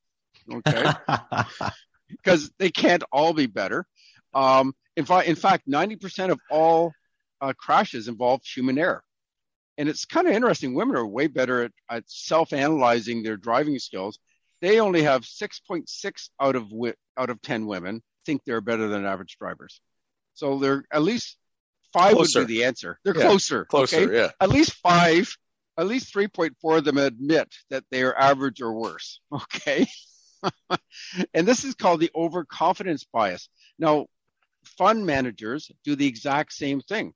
[0.51, 0.85] Okay,
[2.09, 3.85] because they can't all be better.
[4.33, 6.93] Um, in, fact, in fact, 90% of all
[7.41, 9.03] uh, crashes involve human error
[9.81, 10.75] and it's kind of interesting.
[10.75, 14.19] Women are way better at, at self-analyzing their driving skills.
[14.61, 16.71] They only have 6.6 out of
[17.17, 19.81] out of 10 women think they're better than average drivers.
[20.35, 21.35] So they're at least
[21.93, 22.41] five closer.
[22.41, 22.99] would be the answer.
[23.03, 23.65] They're yeah, closer.
[23.65, 24.15] Closer, okay?
[24.15, 24.29] yeah.
[24.39, 25.35] At least five,
[25.79, 29.19] at least 3.4 of them admit that they are average or worse.
[29.33, 29.87] Okay.
[31.33, 33.49] and this is called the overconfidence bias.
[33.79, 34.05] Now,
[34.77, 37.13] fund managers do the exact same thing.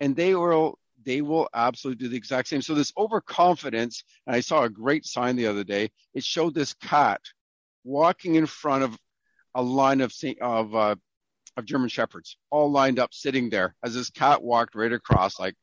[0.00, 2.62] And they will they will absolutely do the exact same.
[2.62, 5.90] So this overconfidence, and I saw a great sign the other day.
[6.14, 7.20] It showed this cat
[7.84, 8.98] walking in front of
[9.54, 10.96] a line of of uh,
[11.56, 15.54] of German Shepherds all lined up sitting there as this cat walked right across, like,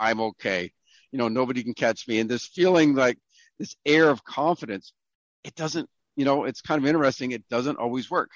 [0.00, 0.72] I'm okay.
[1.12, 2.18] You know, nobody can catch me.
[2.18, 3.18] And this feeling like
[3.58, 4.92] this air of confidence,
[5.44, 7.30] it doesn't, you know, it's kind of interesting.
[7.30, 8.30] It doesn't always work.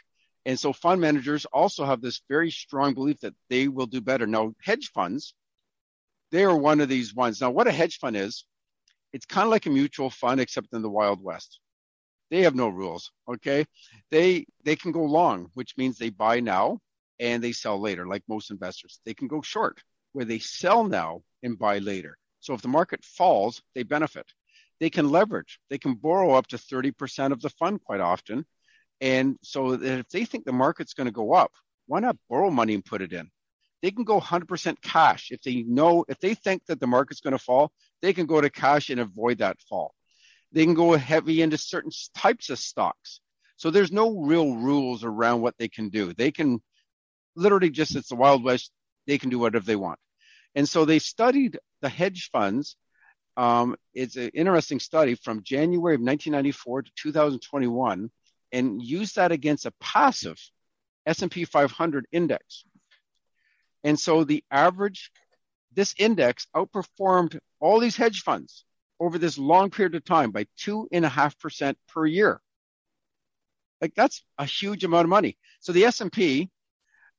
[0.47, 4.27] And so fund managers also have this very strong belief that they will do better.
[4.27, 5.35] Now, hedge funds,
[6.31, 7.41] they are one of these ones.
[7.41, 8.45] Now, what a hedge fund is,
[9.13, 11.61] it's kind of like a mutual fund, except in the Wild West.
[12.31, 13.11] They have no rules.
[13.29, 13.65] Okay.
[14.11, 16.81] They, they can go long, which means they buy now
[17.19, 19.01] and they sell later, like most investors.
[19.05, 22.19] They can go short, where they sell now and buy later.
[22.41, 24.27] So if the market falls, they benefit.
[24.79, 25.59] They can leverage.
[25.71, 28.45] They can borrow up to 30% of the fund quite often.
[29.01, 31.53] And so if they think the market's going to go up,
[31.87, 33.31] why not borrow money and put it in?
[33.83, 35.31] They can go 100% cash.
[35.31, 38.41] If they know, if they think that the market's going to fall, they can go
[38.41, 39.95] to cash and avoid that fall.
[40.53, 43.21] They can go heavy into certain types of stocks.
[43.57, 46.13] So there's no real rules around what they can do.
[46.13, 46.61] They can
[47.37, 48.71] literally just, it's the Wild West.
[49.07, 49.99] They can do whatever they want.
[50.55, 52.77] And so they studied the hedge funds.
[53.37, 58.11] Um, it's an interesting study from January of 1994 to 2021
[58.53, 60.39] and used that against a passive
[61.07, 62.65] S&P 500 index.
[63.85, 65.11] And so the average,
[65.73, 68.65] this index outperformed all these hedge funds
[69.01, 72.41] over this long period of time by two and a half percent per year.
[73.81, 75.37] Like that's a huge amount of money.
[75.61, 76.51] So the S&P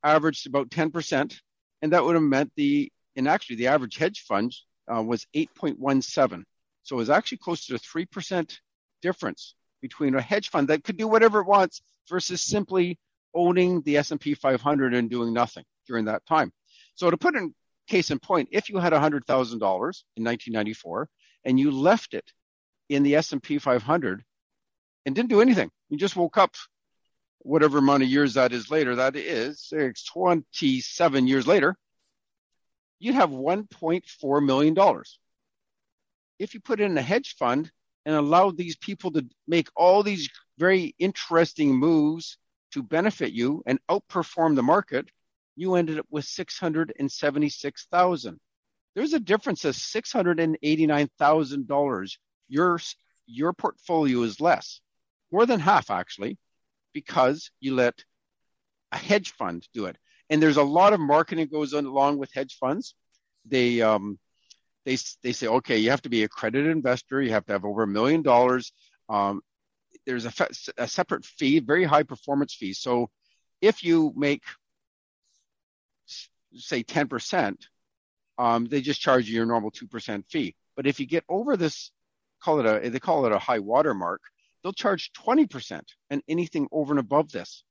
[0.03, 1.39] averaged about 10%,
[1.81, 4.53] and that would have meant the, and actually the average hedge fund
[4.93, 6.43] uh, was 8.17.
[6.83, 8.57] So it was actually close to a 3%
[9.01, 12.97] difference between a hedge fund that could do whatever it wants versus simply
[13.33, 16.53] owning the S&P 500 and doing nothing during that time.
[16.95, 17.53] So to put in
[17.87, 21.09] case in point, if you had $100,000 in 1994
[21.43, 22.31] and you left it
[22.87, 24.23] in the S&P 500
[25.05, 26.55] and didn't do anything, you just woke up
[27.39, 29.73] whatever amount of years that is later, that is
[30.13, 31.75] 27 years later,
[32.99, 35.03] you'd have $1.4 million.
[36.37, 37.71] If you put in a hedge fund
[38.05, 42.37] and allowed these people to make all these very interesting moves
[42.73, 45.09] to benefit you and outperform the market,
[45.59, 48.39] you ended up with 676,000.
[48.95, 52.17] There's a difference of $689,000.
[52.47, 52.79] Your
[53.27, 54.81] your portfolio is less,
[55.31, 56.39] more than half actually,
[56.93, 58.03] because you let
[58.93, 59.97] a hedge fund do it.
[60.29, 62.95] And there's a lot of marketing goes on along with hedge funds.
[63.45, 64.17] They um,
[64.85, 67.21] they they say, okay, you have to be a accredited investor.
[67.21, 68.71] You have to have over a million dollars.
[69.09, 69.41] Um,
[70.05, 70.31] there's a,
[70.77, 72.71] a separate fee, very high performance fee.
[72.73, 73.09] So
[73.61, 74.43] if you make
[76.55, 77.55] say 10%,
[78.37, 80.55] um, they just charge you your normal 2% fee.
[80.75, 81.91] But if you get over this,
[82.41, 84.21] call it a, they call it a high water mark,
[84.63, 87.63] they'll charge 20% and anything over and above this.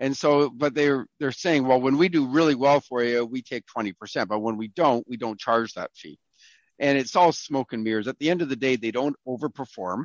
[0.00, 3.42] And so, but they're, they're saying, well, when we do really well for you, we
[3.42, 6.18] take 20%, but when we don't, we don't charge that fee.
[6.78, 8.06] And it's all smoke and mirrors.
[8.06, 10.04] At the end of the day, they don't overperform.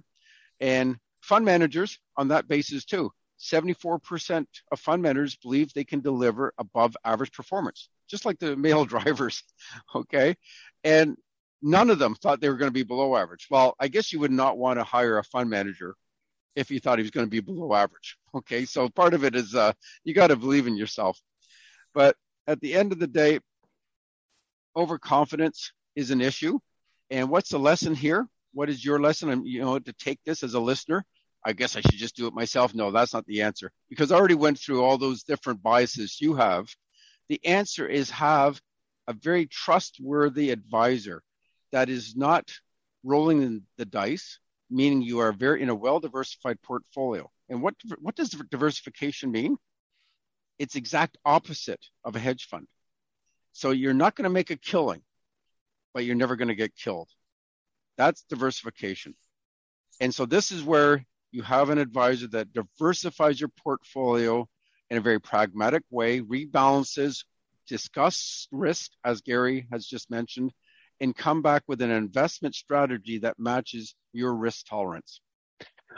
[0.60, 3.12] And fund managers on that basis too.
[3.44, 8.86] 74% of fund managers believe they can deliver above average performance, just like the male
[8.94, 9.44] drivers.
[9.94, 10.36] Okay.
[10.84, 11.18] And
[11.62, 13.48] none of them thought they were going to be below average.
[13.50, 15.96] Well, I guess you would not want to hire a fund manager
[16.56, 18.18] if you thought he was going to be below average.
[18.34, 21.20] Okay, so part of it is uh, you got to believe in yourself.
[21.94, 22.16] But
[22.48, 23.40] at the end of the day,
[24.76, 26.60] overconfidence is an issue.
[27.10, 28.28] And what's the lesson here?
[28.54, 29.46] What is your lesson?
[29.46, 31.06] You know, to take this as a listener,
[31.46, 32.74] I guess I should just do it myself.
[32.74, 36.36] No, that's not the answer because I already went through all those different biases you
[36.36, 36.68] have.
[37.30, 38.62] The answer is have
[39.08, 41.22] a very trustworthy advisor
[41.72, 42.52] that is not
[43.04, 47.30] rolling the dice, meaning you are very in a well diversified portfolio.
[47.50, 49.58] And what what does diversification mean?
[50.60, 52.68] It's exact opposite of a hedge fund.
[53.52, 55.02] So you're not going to make a killing,
[55.94, 57.10] but you're never going to get killed.
[57.98, 59.16] That's diversification.
[60.00, 64.48] And so this is where you have an advisor that diversifies your portfolio
[64.90, 67.26] in a very pragmatic way, rebalances,
[67.68, 70.54] discuss risk, as Gary has just mentioned,
[71.02, 75.22] and come back with an investment strategy that matches your risk tolerance.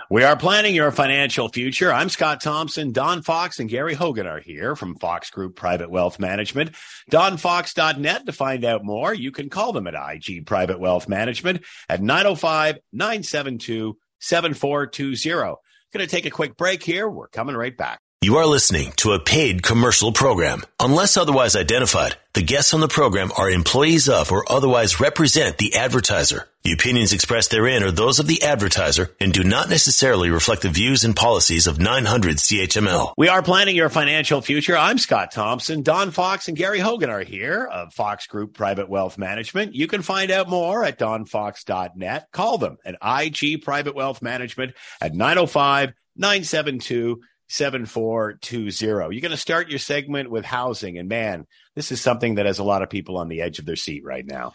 [0.09, 1.91] We are planning your financial future.
[1.91, 2.91] I'm Scott Thompson.
[2.91, 6.75] Don Fox and Gary Hogan are here from Fox Group Private Wealth Management.
[7.11, 9.13] DonFox.net to find out more.
[9.13, 15.55] You can call them at IG Private Wealth Management at 905 972 7420.
[15.93, 17.09] Going to take a quick break here.
[17.09, 17.99] We're coming right back.
[18.21, 20.63] You are listening to a paid commercial program.
[20.79, 25.75] Unless otherwise identified, the guests on the program are employees of or otherwise represent the
[25.75, 26.47] advertiser.
[26.63, 30.69] The opinions expressed therein are those of the advertiser and do not necessarily reflect the
[30.69, 33.13] views and policies of 900 CHML.
[33.15, 34.75] We are planning your financial future.
[34.75, 35.83] I'm Scott Thompson.
[35.83, 39.75] Don Fox and Gary Hogan are here of Fox Group Private Wealth Management.
[39.75, 42.31] You can find out more at donfox.net.
[42.31, 49.15] Call them at IG Private Wealth Management at 905 972 7420.
[49.15, 50.97] You're going to start your segment with housing.
[50.97, 53.65] And man, this is something that has a lot of people on the edge of
[53.65, 54.53] their seat right now.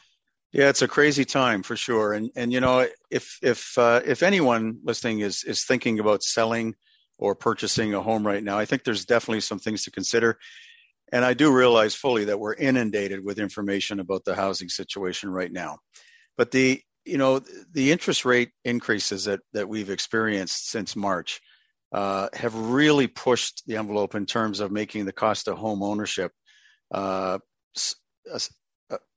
[0.52, 2.12] Yeah, it's a crazy time for sure.
[2.12, 6.74] And and you know, if if uh, if anyone listening is is thinking about selling
[7.18, 10.38] or purchasing a home right now, I think there's definitely some things to consider.
[11.12, 15.52] And I do realize fully that we're inundated with information about the housing situation right
[15.52, 15.78] now.
[16.36, 17.40] But the you know
[17.72, 21.40] the interest rate increases that that we've experienced since March
[21.92, 26.32] uh, have really pushed the envelope in terms of making the cost of home ownership.
[26.92, 27.38] Uh,
[28.32, 28.38] uh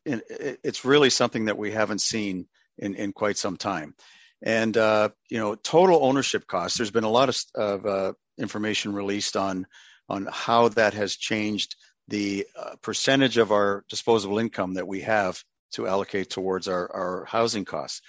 [0.06, 2.46] it's really something that we haven't seen
[2.78, 3.96] in, in quite some time.
[4.42, 6.78] And uh, you know, total ownership costs.
[6.78, 9.66] There's been a lot of, of uh, information released on
[10.10, 11.76] on how that has changed
[12.10, 17.26] the uh, percentage of our disposable income that we have to allocate towards our, our
[17.26, 18.02] housing costs.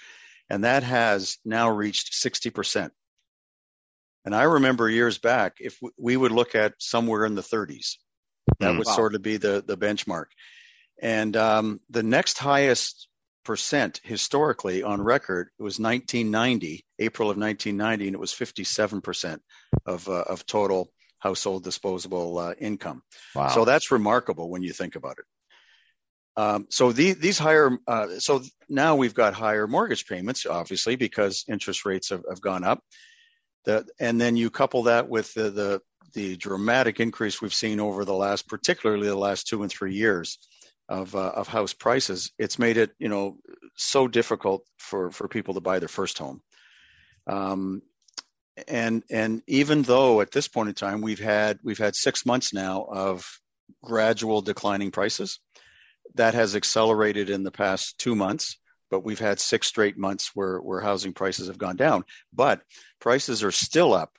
[0.49, 2.91] And that has now reached 60%.
[4.25, 7.97] And I remember years back, if we would look at somewhere in the 30s,
[8.59, 8.95] that mm, would wow.
[8.95, 10.25] sort of be the, the benchmark.
[11.01, 13.07] And um, the next highest
[13.43, 19.39] percent historically on record was 1990, April of 1990, and it was 57%
[19.85, 23.03] of, uh, of total household disposable uh, income.
[23.35, 23.49] Wow.
[23.49, 25.25] So that's remarkable when you think about it.
[26.37, 31.45] Um, so the, these higher, uh, so now we've got higher mortgage payments, obviously, because
[31.47, 32.83] interest rates have, have gone up.
[33.65, 35.81] That, and then you couple that with the, the,
[36.13, 40.37] the dramatic increase we've seen over the last, particularly the last two and three years
[40.87, 42.31] of uh, of house prices.
[42.37, 43.37] It's made it you know
[43.75, 46.41] so difficult for for people to buy their first home.
[47.27, 47.81] Um,
[48.67, 52.53] and and even though at this point in time we've had we've had six months
[52.53, 53.25] now of
[53.83, 55.39] gradual declining prices,
[56.15, 58.57] that has accelerated in the past two months
[58.89, 62.03] but we've had six straight months where, where housing prices have gone down.
[62.33, 62.61] But
[62.99, 64.11] prices are still up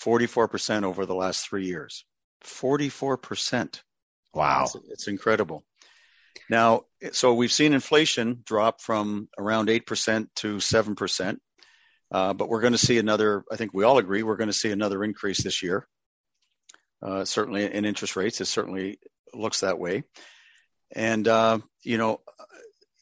[0.00, 2.04] 44% over the last three years.
[2.44, 3.80] 44%.
[4.34, 4.64] Wow.
[4.64, 5.64] It's, it's incredible.
[6.50, 11.38] Now, so we've seen inflation drop from around 8% to 7%.
[12.10, 14.52] Uh, but we're going to see another, I think we all agree, we're going to
[14.52, 15.86] see another increase this year.
[17.02, 18.98] Uh, certainly in interest rates, it certainly
[19.32, 20.04] looks that way.
[20.94, 22.20] And, uh, you know,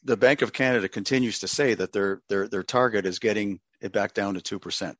[0.03, 3.91] the Bank of Canada continues to say that their their their target is getting it
[3.91, 4.97] back down to two percent,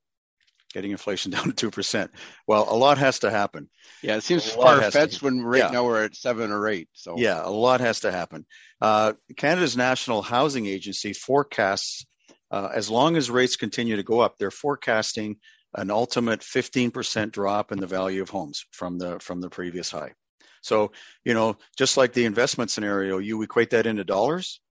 [0.74, 2.12] getting inflation down to two percent.
[2.48, 3.70] Well, a lot has to happen.
[4.02, 5.70] Yeah, it seems far fetched when right yeah.
[5.70, 6.90] now we're at seven or eight.
[6.94, 8.46] So yeah, a lot has to happen.
[8.82, 12.06] Uh, Canada's National Housing Agency forecasts
[12.54, 15.38] uh, as long as rates continue to go up, they're forecasting
[15.74, 20.14] an ultimate 15% drop in the value of homes from the from the previous high.
[20.62, 20.92] So,
[21.26, 24.62] you know, just like the investment scenario, you equate that into dollars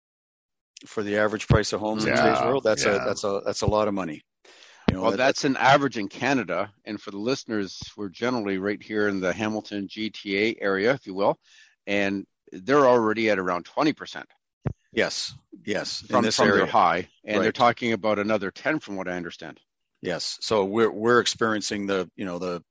[0.87, 3.03] for the average price of homes yeah, in today's world, that's yeah.
[3.03, 4.23] a that's a that's a lot of money.
[4.89, 8.59] You know, well, that, that's an average in Canada, and for the listeners, we're generally
[8.59, 11.39] right here in the Hamilton GTA area, if you will,
[11.87, 14.27] and they're already at around twenty percent.
[14.93, 16.59] Yes, yes, from, in this from area.
[16.59, 17.43] their high, and right.
[17.43, 19.61] they're talking about another ten, from what I understand.
[20.03, 22.63] Yes, so we're we're experiencing the you know the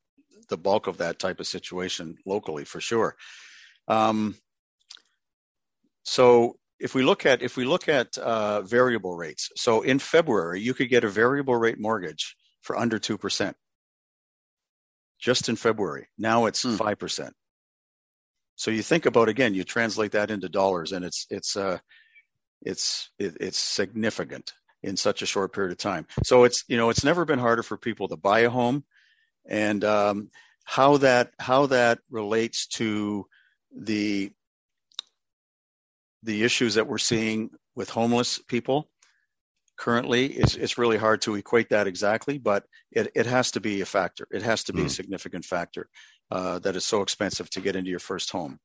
[0.50, 3.16] the bulk of that type of situation locally for sure.
[3.88, 4.36] Um,
[6.04, 10.62] so if we look at if we look at uh, variable rates, so in February
[10.62, 13.56] you could get a variable rate mortgage for under two percent,
[15.20, 16.08] just in February.
[16.18, 16.76] Now it's hmm.
[16.76, 17.06] five hmm.
[17.06, 17.34] percent.
[18.56, 21.78] So you think about again, you translate that into dollars, and it's it's uh,
[22.62, 26.08] it's it, it's significant in such a short period of time.
[26.24, 28.84] So it's you know it's never been harder for people to buy a home,
[29.48, 30.30] and um,
[30.64, 33.26] how that how that relates to
[33.76, 34.32] the
[36.24, 38.90] the issues that we're seeing with homeless people
[39.78, 43.82] currently is it's really hard to equate that exactly, but it, it has to be
[43.82, 44.28] a factor.
[44.32, 44.86] It has to be mm.
[44.86, 45.90] a significant factor
[46.30, 48.60] uh, that is so expensive to get into your first home.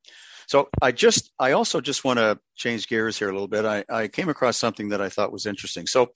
[0.47, 3.65] So I just I also just want to change gears here a little bit.
[3.65, 5.87] I, I came across something that I thought was interesting.
[5.87, 6.13] So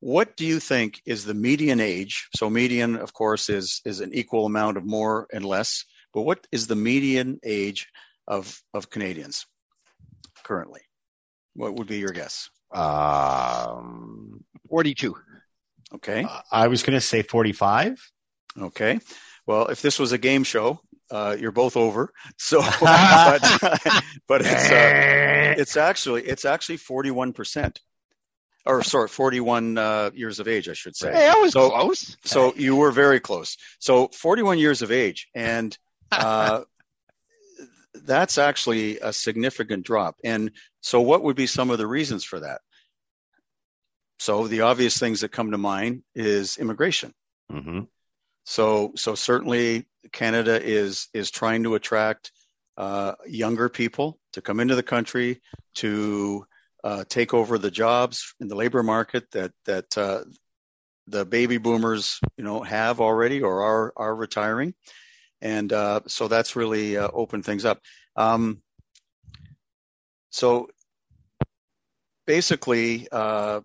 [0.00, 2.28] what do you think is the median age?
[2.36, 5.84] So median, of course, is is an equal amount of more and less.
[6.12, 7.88] But what is the median age
[8.26, 9.46] of of Canadians?
[10.44, 10.82] Currently?
[11.54, 12.50] What would be your guess?
[12.72, 15.16] Um, 42.
[15.94, 16.24] Okay.
[16.24, 18.00] Uh, I was going to say 45.
[18.60, 19.00] Okay.
[19.46, 20.80] Well, if this was a game show,
[21.10, 22.12] uh, you're both over.
[22.38, 23.42] So, but,
[24.26, 27.80] but it's uh, it's actually it's actually 41 percent,
[28.66, 31.12] or sorry, 41 uh, years of age, I should say.
[31.12, 32.16] Hey, I was so, close.
[32.24, 33.56] So you were very close.
[33.78, 35.76] So 41 years of age, and
[36.10, 36.62] uh,
[37.94, 40.16] that's actually a significant drop.
[40.24, 42.60] And so, what would be some of the reasons for that?
[44.18, 47.12] So the obvious things that come to mind is immigration.
[47.52, 47.80] Mm-hmm.
[48.44, 52.32] So so certainly Canada is is trying to attract
[52.76, 55.40] uh, younger people to come into the country
[55.76, 56.46] to
[56.82, 60.24] uh, take over the jobs in the labor market that that uh,
[61.06, 64.74] the baby boomers you know have already or are are retiring,
[65.40, 67.80] and uh, so that's really uh, opened things up.
[68.16, 68.62] Um,
[70.30, 70.68] so
[72.26, 73.60] basically, uh,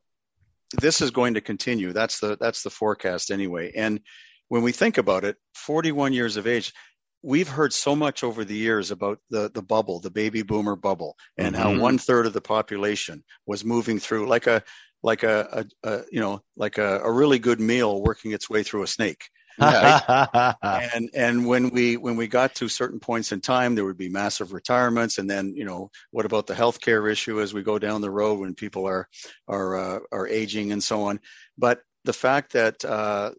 [0.79, 1.93] this is going to continue.
[1.93, 4.01] That's the that's the forecast anyway, and
[4.49, 6.73] when we think about it, 41 years of age,
[7.21, 11.15] we've heard so much over the years about the the bubble, the baby boomer bubble,
[11.37, 11.63] and mm-hmm.
[11.63, 14.63] how one third of the population was moving through like a
[15.01, 18.63] like a, a, a you know like a, a, really good meal working its way
[18.63, 19.29] through a snake.
[19.59, 20.55] Right?
[20.93, 24.09] and and when we when we got to certain points in time, there would be
[24.09, 28.01] massive retirements, and then you know what about the healthcare issue as we go down
[28.01, 29.07] the road when people are
[29.47, 31.19] are uh, are aging and so on.
[31.57, 33.31] But the fact that uh,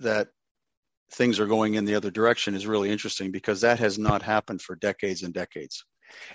[0.00, 0.28] that
[1.12, 4.60] things are going in the other direction is really interesting because that has not happened
[4.60, 5.84] for decades and decades.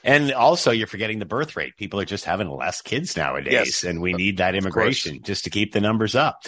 [0.04, 1.78] And also, you're forgetting the birth rate.
[1.78, 5.50] People are just having less kids nowadays, yes, and we need that immigration just to
[5.50, 6.44] keep the numbers up.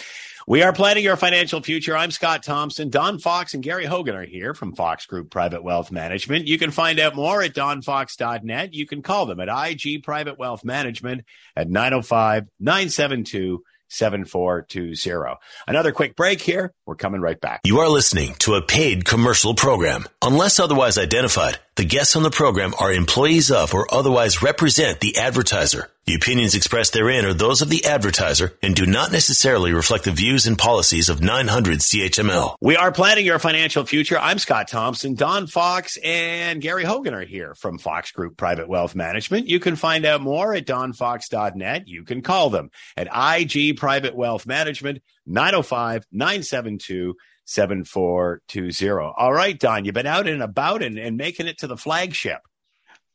[0.46, 1.96] We are planning your financial future.
[1.96, 2.90] I'm Scott Thompson.
[2.90, 6.46] Don Fox and Gary Hogan are here from Fox Group Private Wealth Management.
[6.46, 8.74] You can find out more at donfox.net.
[8.74, 11.24] You can call them at IG Private Wealth Management
[11.56, 15.36] at 905 972 7420.
[15.66, 16.74] Another quick break here.
[16.84, 17.60] We're coming right back.
[17.64, 20.04] You are listening to a paid commercial program.
[20.20, 25.16] Unless otherwise identified, the guests on the program are employees of or otherwise represent the
[25.16, 25.90] advertiser.
[26.04, 30.12] The opinions expressed therein are those of the advertiser and do not necessarily reflect the
[30.12, 32.56] views and policies of 900 CHML.
[32.60, 34.18] We are planning your financial future.
[34.18, 35.14] I'm Scott Thompson.
[35.14, 39.48] Don Fox and Gary Hogan are here from Fox Group Private Wealth Management.
[39.48, 41.88] You can find out more at donfox.net.
[41.88, 43.08] You can call them at
[43.40, 47.14] IG Private Wealth Management, 905 972
[47.44, 49.12] 7420.
[49.16, 52.40] All right, Don, you've been out and about and, and making it to the flagship.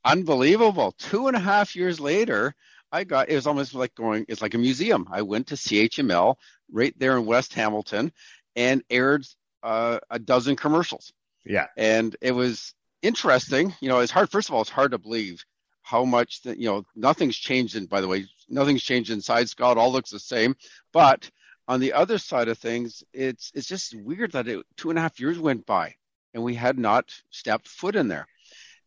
[0.06, 0.94] Unbelievable.
[0.98, 2.54] Two and a half years later,
[2.92, 5.08] I got it was almost like going it's like a museum.
[5.12, 6.36] I went to CHML
[6.72, 8.12] right there in West Hamilton
[8.56, 9.26] and aired
[9.64, 11.12] uh, a dozen commercials.
[11.46, 11.68] Yeah.
[11.78, 13.74] And it was interesting.
[13.82, 15.44] You know, it's hard first of all, it's hard to believe
[15.82, 19.78] how much that you know, nothing's changed in by the way, nothing's changed inside Scott,
[19.78, 20.56] all looks the same.
[20.94, 21.30] But
[21.70, 25.02] on the other side of things, it's it's just weird that it, two and a
[25.04, 25.94] half years went by
[26.34, 28.28] and we had not stepped foot in there.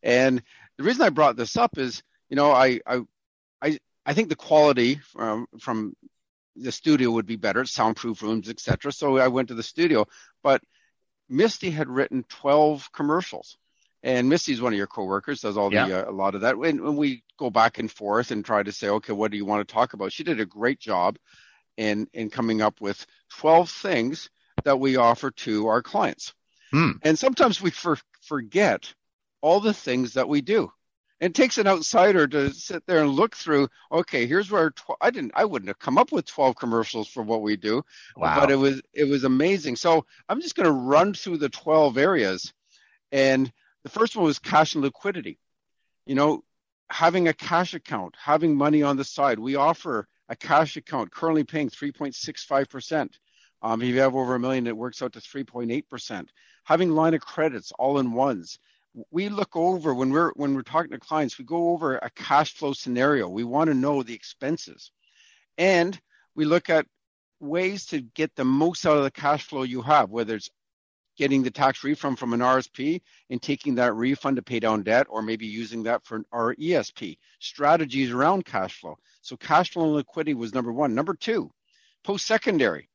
[0.02, 0.42] And
[0.76, 3.02] the reason I brought this up is, you know, I I
[3.62, 5.94] I, I think the quality from from
[6.56, 8.92] the studio would be better, soundproof rooms, etc.
[8.92, 10.06] So I went to the studio,
[10.42, 10.60] but
[11.28, 13.56] Misty had written 12 commercials.
[14.02, 16.56] And Misty's one of your coworkers, does all the uh, a lot of that.
[16.56, 19.44] And when we go back and forth and try to say, okay, what do you
[19.44, 20.12] want to talk about?
[20.12, 21.16] She did a great job
[21.76, 23.06] in in coming up with
[23.38, 24.30] 12 things
[24.64, 26.34] that we offer to our clients.
[26.70, 26.92] Hmm.
[27.02, 28.92] And sometimes we for, forget
[29.40, 30.72] all the things that we do.
[31.20, 33.68] It takes an outsider to sit there and look through.
[33.92, 37.22] Okay, here's where tw- I didn't, I wouldn't have come up with 12 commercials for
[37.22, 37.84] what we do,
[38.16, 38.40] wow.
[38.40, 39.76] but it was it was amazing.
[39.76, 42.52] So I'm just going to run through the 12 areas,
[43.12, 43.52] and
[43.84, 45.38] the first one was cash and liquidity.
[46.06, 46.42] You know,
[46.90, 49.38] having a cash account, having money on the side.
[49.38, 53.10] We offer a cash account currently paying 3.65%.
[53.62, 56.28] Um, if you have over a million, it works out to 3.8%.
[56.64, 58.58] Having line of credits all in ones.
[59.10, 62.52] We look over when we're when we're talking to clients, we go over a cash
[62.52, 63.26] flow scenario.
[63.26, 64.90] We want to know the expenses.
[65.56, 65.98] And
[66.34, 66.86] we look at
[67.40, 70.50] ways to get the most out of the cash flow you have, whether it's
[71.16, 73.00] getting the tax refund from an RSP
[73.30, 78.10] and taking that refund to pay down debt, or maybe using that for RESP strategies
[78.10, 78.96] around cash flow.
[79.22, 80.94] So cash flow and liquidity was number one.
[80.94, 81.50] Number two,
[82.04, 82.88] post secondary.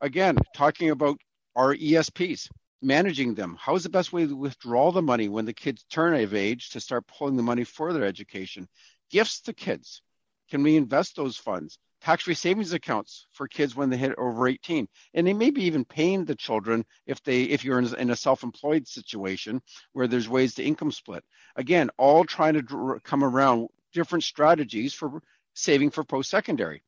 [0.00, 1.20] Again, talking about
[1.56, 2.48] RESPs,
[2.80, 3.56] managing them.
[3.60, 6.70] How is the best way to withdraw the money when the kids turn of age
[6.70, 8.68] to start pulling the money for their education?
[9.10, 10.00] Gifts to kids.
[10.48, 11.78] Can we invest those funds?
[12.04, 15.86] tax-free savings accounts for kids when they hit over 18 and they may be even
[15.86, 19.62] paying the children if they if you're in, a self-employed situation
[19.94, 21.24] where there's ways to income split
[21.56, 25.22] again all trying to come around different strategies for
[25.54, 26.82] saving for post-secondary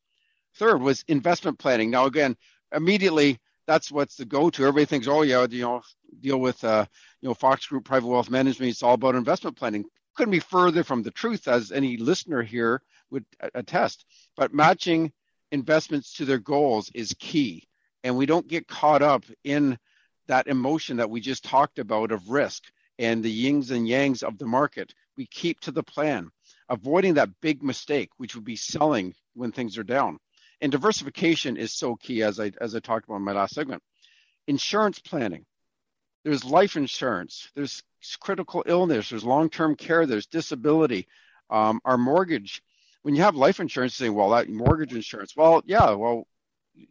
[0.55, 2.35] third was investment planning now again
[2.73, 4.63] immediately that's what's the go-to.
[4.63, 5.81] Everybody thinks, oh yeah, you know,
[6.21, 6.85] deal with uh,
[7.21, 8.71] you know Fox Group Private Wealth Management.
[8.71, 9.85] It's all about investment planning.
[10.15, 14.05] Couldn't be further from the truth, as any listener here would attest.
[14.35, 15.11] But matching
[15.51, 17.67] investments to their goals is key,
[18.03, 19.77] and we don't get caught up in
[20.27, 22.63] that emotion that we just talked about of risk
[22.97, 24.93] and the yings and yangs of the market.
[25.17, 26.29] We keep to the plan,
[26.69, 30.17] avoiding that big mistake, which would be selling when things are down.
[30.61, 33.83] And diversification is so key, as I as I talked about in my last segment.
[34.47, 35.45] Insurance planning.
[36.23, 37.49] There's life insurance.
[37.55, 37.83] There's
[38.19, 39.09] critical illness.
[39.09, 40.05] There's long-term care.
[40.05, 41.07] There's disability.
[41.49, 42.61] Um, our mortgage.
[43.03, 45.91] When you have life insurance, saying, "Well, that mortgage insurance." Well, yeah.
[45.91, 46.27] Well,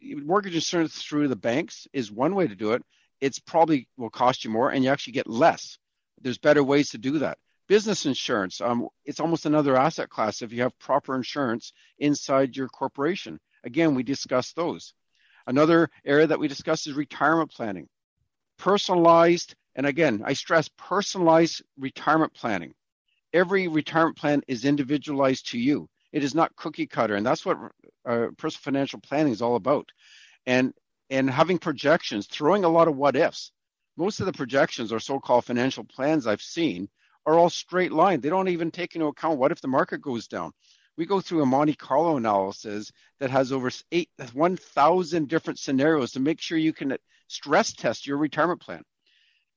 [0.01, 2.83] mortgage insurance through the banks is one way to do it.
[3.19, 5.77] It's probably will cost you more, and you actually get less.
[6.21, 7.37] There's better ways to do that
[7.67, 12.67] business insurance um, it's almost another asset class if you have proper insurance inside your
[12.67, 14.93] corporation Again, we discussed those.
[15.45, 17.87] Another area that we discussed is retirement planning.
[18.57, 22.73] Personalized, and again, I stress personalized retirement planning.
[23.33, 25.89] Every retirement plan is individualized to you.
[26.13, 27.57] It is not cookie cutter, and that's what
[28.05, 29.89] uh, personal financial planning is all about.
[30.45, 30.73] And
[31.09, 33.51] and having projections, throwing a lot of what ifs.
[33.97, 36.89] Most of the projections or so-called financial plans I've seen
[37.27, 38.21] are all straight line.
[38.21, 40.51] They don't even take into account what if the market goes down
[40.97, 46.19] we go through a Monte Carlo analysis that has over eight, 1,000 different scenarios to
[46.19, 46.97] make sure you can
[47.27, 48.81] stress test your retirement plan.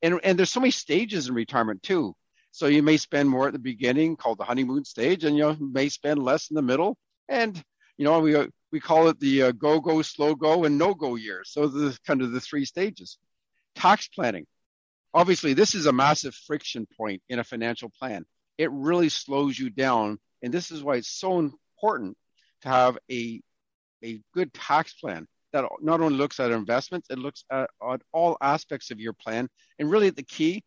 [0.03, 2.15] And, and there's so many stages in retirement too.
[2.53, 5.89] So you may spend more at the beginning called the honeymoon stage and you may
[5.89, 6.99] spend less in the middle.
[7.29, 7.63] And,
[7.97, 8.37] you know, we,
[8.73, 11.51] we call it the uh, go, go, slow go and no go years.
[11.53, 13.19] So the kind of the three stages.
[13.77, 14.47] Tax planning.
[15.13, 18.25] Obviously, this is a massive friction point in a financial plan.
[18.59, 22.17] It really slows you down and this is why it's so important
[22.63, 23.41] to have a,
[24.05, 28.37] a good tax plan that not only looks at investments, it looks at, at all
[28.41, 29.49] aspects of your plan.
[29.79, 30.63] And really, the key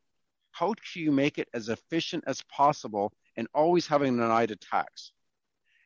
[0.51, 4.55] how do you make it as efficient as possible and always having an eye to
[4.55, 5.11] tax?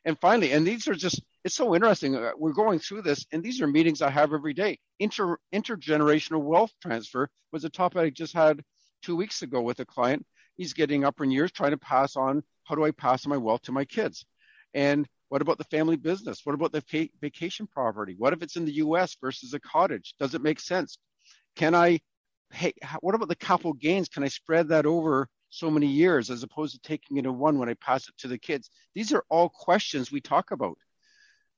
[0.08, 2.16] And finally, and these are just, it's so interesting.
[2.16, 4.78] Uh, we're going through this, and these are meetings I have every day.
[5.00, 8.64] Inter, intergenerational wealth transfer was a topic I just had
[9.02, 10.24] two weeks ago with a client.
[10.56, 13.60] He's getting up in years trying to pass on how do I pass my wealth
[13.64, 14.24] to my kids?
[14.72, 16.40] And what about the family business?
[16.42, 18.14] What about the vacation property?
[18.16, 20.14] What if it's in the US versus a cottage?
[20.18, 20.96] Does it make sense?
[21.54, 22.00] Can I,
[22.50, 24.08] hey, what about the capital gains?
[24.08, 27.58] Can I spread that over so many years as opposed to taking it in one
[27.58, 28.70] when I pass it to the kids?
[28.94, 30.78] These are all questions we talk about.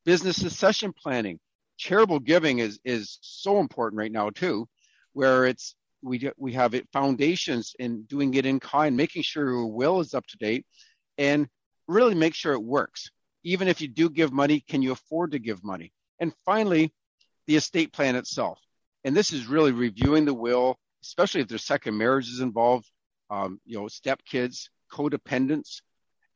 [0.05, 1.39] Business succession planning,
[1.77, 4.69] charitable giving is, is so important right now too,
[5.13, 9.67] where it's, we, we have it foundations and doing it in kind, making sure your
[9.67, 10.65] will is up to date
[11.19, 11.49] and
[11.87, 13.11] really make sure it works.
[13.43, 15.93] Even if you do give money, can you afford to give money?
[16.19, 16.93] And finally,
[17.47, 18.59] the estate plan itself.
[19.05, 22.91] And this is really reviewing the will, especially if there's second marriages involved,
[23.31, 25.81] um, you know, stepkids, codependents,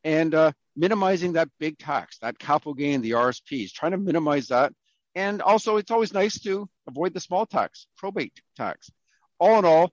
[0.03, 4.73] and uh, minimizing that big tax, that capital gain, the RSPs, trying to minimize that.
[5.15, 8.89] And also, it's always nice to avoid the small tax, probate tax.
[9.39, 9.91] All in all,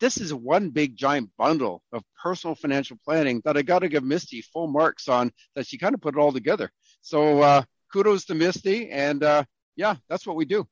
[0.00, 4.04] this is one big giant bundle of personal financial planning that I got to give
[4.04, 6.70] Misty full marks on that she kind of put it all together.
[7.00, 8.90] So uh, kudos to Misty.
[8.90, 9.44] And uh,
[9.74, 10.66] yeah, that's what we do.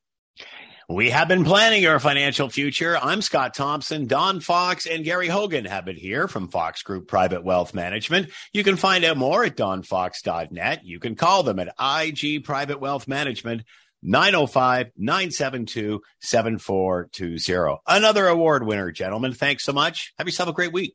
[0.88, 2.98] We have been planning your financial future.
[2.98, 4.06] I'm Scott Thompson.
[4.06, 8.30] Don Fox and Gary Hogan have been here from Fox Group Private Wealth Management.
[8.52, 10.84] You can find out more at donfox.net.
[10.84, 13.62] You can call them at IG Private Wealth Management
[14.02, 17.78] 905 972 7420.
[17.86, 19.32] Another award winner, gentlemen.
[19.32, 20.12] Thanks so much.
[20.18, 20.94] Have yourself a great week.